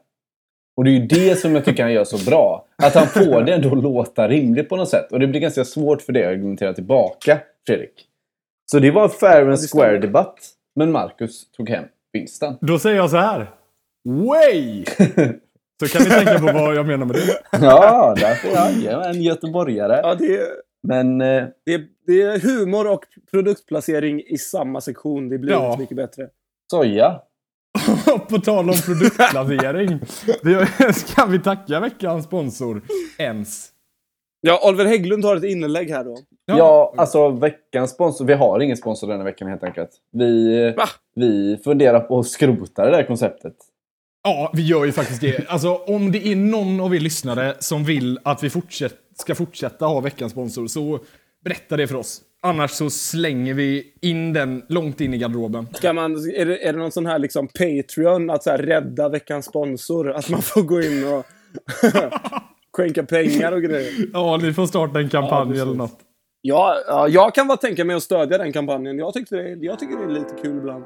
Och 0.77 0.85
det 0.85 0.90
är 0.90 0.92
ju 0.92 1.07
det 1.07 1.37
som 1.37 1.55
jag 1.55 1.64
tycker 1.64 1.83
han 1.83 1.92
gör 1.92 2.05
så 2.05 2.31
bra. 2.31 2.66
Att 2.77 2.94
han 2.94 3.07
får 3.07 3.42
det 3.42 3.55
ändå 3.55 3.74
låta 3.74 4.29
rimligt 4.29 4.68
på 4.68 4.77
något 4.77 4.88
sätt. 4.88 5.12
Och 5.12 5.20
det 5.20 5.27
blir 5.27 5.40
ganska 5.40 5.64
svårt 5.64 6.03
för 6.03 6.12
dig 6.12 6.24
att 6.24 6.31
argumentera 6.31 6.72
tillbaka, 6.72 7.40
Fredrik. 7.66 8.07
Så 8.70 8.79
det 8.79 8.90
var 8.90 9.03
en 9.03 9.09
fair 9.09 9.48
and 9.48 9.61
stämmer. 9.61 9.85
square 9.85 9.98
debatt. 9.98 10.50
Men 10.77 10.92
Marcus 10.92 11.50
tog 11.50 11.68
hem 11.68 11.85
vinsten. 12.12 12.57
Då 12.61 12.79
säger 12.79 12.96
jag 12.96 13.11
så 13.11 13.16
här. 13.16 13.50
Way! 14.05 14.85
Så 15.82 15.88
kan 15.88 16.02
ni 16.02 16.10
tänka 16.10 16.38
på 16.38 16.58
vad 16.58 16.74
jag 16.74 16.87
menar 16.87 17.06
med 17.06 17.16
det. 17.16 17.38
Ja, 17.60 18.14
därför 18.16 18.48
är 18.48 18.84
jag 18.92 19.10
en 19.10 19.22
göteborgare. 19.22 20.00
Ja, 20.02 20.14
det, 20.14 20.37
är- 20.37 20.46
Men 20.88 21.20
eh, 21.20 21.44
det, 21.66 21.74
är- 21.74 21.87
det 22.06 22.22
är 22.22 22.38
humor 22.40 22.87
och 22.90 23.04
produktplacering 23.30 24.20
i 24.26 24.38
samma 24.38 24.80
sektion. 24.80 25.28
Det 25.28 25.38
blir 25.38 25.52
Ja. 25.52 25.66
inte 25.70 25.80
mycket 25.80 25.96
bättre. 25.96 26.28
soja. 26.70 27.20
på 28.28 28.38
tal 28.38 28.70
om 28.70 28.76
produktplacering. 28.87 30.00
Vi- 30.42 30.92
Ska 30.92 31.24
vi 31.26 31.38
tacka 31.38 31.80
veckans 31.80 32.24
sponsor 32.24 32.82
ens? 33.18 33.70
Ja, 34.40 34.68
Oliver 34.68 34.84
Hägglund 34.84 35.24
har 35.24 35.37
ett 35.37 35.44
inlägg 35.44 35.90
här 35.90 36.04
då. 36.04 36.18
Ja, 36.46 36.94
alltså 36.96 37.28
veckans 37.30 37.90
sponsor. 37.90 38.24
Vi 38.24 38.32
har 38.34 38.60
ingen 38.60 38.76
sponsor 38.76 39.08
denna 39.08 39.24
veckan 39.24 39.48
helt 39.48 39.64
enkelt. 39.64 39.90
Vi, 40.12 40.70
Va? 40.76 40.84
vi 41.14 41.56
funderar 41.64 42.00
på 42.00 42.18
att 42.18 42.26
skrota 42.26 42.84
det 42.84 42.90
där 42.90 43.02
konceptet. 43.06 43.54
Ja, 44.24 44.50
vi 44.54 44.62
gör 44.62 44.84
ju 44.84 44.92
faktiskt 44.92 45.20
det. 45.20 45.48
Alltså, 45.48 45.74
om 45.74 46.12
det 46.12 46.26
är 46.26 46.37
någon 46.37 46.80
av 46.80 46.94
er 46.94 47.00
lyssnare 47.00 47.54
som 47.58 47.84
vill 47.84 48.18
att 48.22 48.42
vi 48.44 48.50
fortsätt, 48.50 48.94
ska 49.16 49.34
fortsätta 49.34 49.87
ha 49.87 50.00
veckans 50.00 50.32
sponsor, 50.32 50.66
så 50.66 51.00
berätta 51.44 51.76
det 51.76 51.87
för 51.87 51.96
oss. 51.96 52.20
Annars 52.42 52.70
så 52.70 52.90
slänger 52.90 53.54
vi 53.54 53.92
in 54.00 54.32
den 54.32 54.62
långt 54.68 55.00
in 55.00 55.14
i 55.14 55.18
garderoben. 55.18 55.68
Ska 55.74 55.92
man, 55.92 56.12
är, 56.12 56.46
det, 56.46 56.66
är 56.66 56.72
det 56.72 56.78
någon 56.78 56.92
sån 56.92 57.06
här 57.06 57.18
liksom 57.18 57.48
Patreon, 57.48 58.30
att 58.30 58.42
så 58.42 58.50
här 58.50 58.58
rädda 58.58 59.08
veckans 59.08 59.46
sponsor? 59.46 60.12
Att 60.12 60.28
man 60.28 60.42
får 60.42 60.62
gå 60.62 60.82
in 60.82 61.04
och 61.12 61.26
skänka 62.76 63.02
pengar 63.02 63.52
och 63.52 63.62
grejer? 63.62 63.92
Ja, 64.12 64.37
ni 64.42 64.52
får 64.52 64.66
starta 64.66 65.00
en 65.00 65.08
kampanj 65.08 65.48
precis. 65.48 65.62
eller 65.62 65.74
något. 65.74 65.98
Ja, 66.40 66.76
ja, 66.87 67.08
jag 67.08 67.34
kan 67.34 67.48
bara 67.48 67.58
tänka 67.58 67.84
mig 67.84 67.96
att 67.96 68.02
stödja 68.02 68.38
den 68.38 68.52
kampanjen. 68.52 68.98
Jag, 68.98 69.14
tyckte 69.14 69.37
det, 69.37 69.64
jag 69.66 69.78
tycker 69.78 69.96
det 69.96 70.04
är 70.04 70.08
lite 70.08 70.34
kul 70.42 70.56
ibland. 70.56 70.84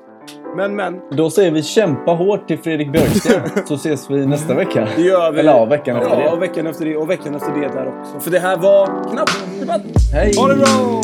Men, 0.57 0.77
men, 0.77 1.01
Då 1.11 1.31
säger 1.31 1.51
vi 1.51 1.62
kämpa 1.62 2.12
hårt 2.12 2.49
till 2.49 2.59
Fredrik 2.59 2.93
Björksten 2.93 3.41
så 3.67 3.75
ses 3.75 4.11
vi 4.11 4.27
nästa 4.27 4.55
vecka. 4.55 4.88
det 4.97 5.03
gör 5.03 5.33
vi. 5.33 5.41
Eller 5.41 5.53
ja, 5.53 5.64
veckan 5.64 5.97
efter 5.97 6.11
Ja, 6.11 6.17
det. 6.25 6.29
och 6.31 6.43
veckan 6.43 6.67
efter 6.67 6.85
det. 6.85 6.97
Och 6.97 7.11
veckan 7.11 7.35
efter 7.35 7.53
det 7.53 7.69
där 7.69 7.87
också. 8.01 8.21
För 8.21 8.31
det 8.31 8.38
här 8.38 8.57
var 8.57 8.87
knappt 9.12 9.38
debatt. 9.61 9.83
Hej! 10.12 10.33
Ha 10.37 10.49
det 10.49 10.55
bra! 10.57 11.03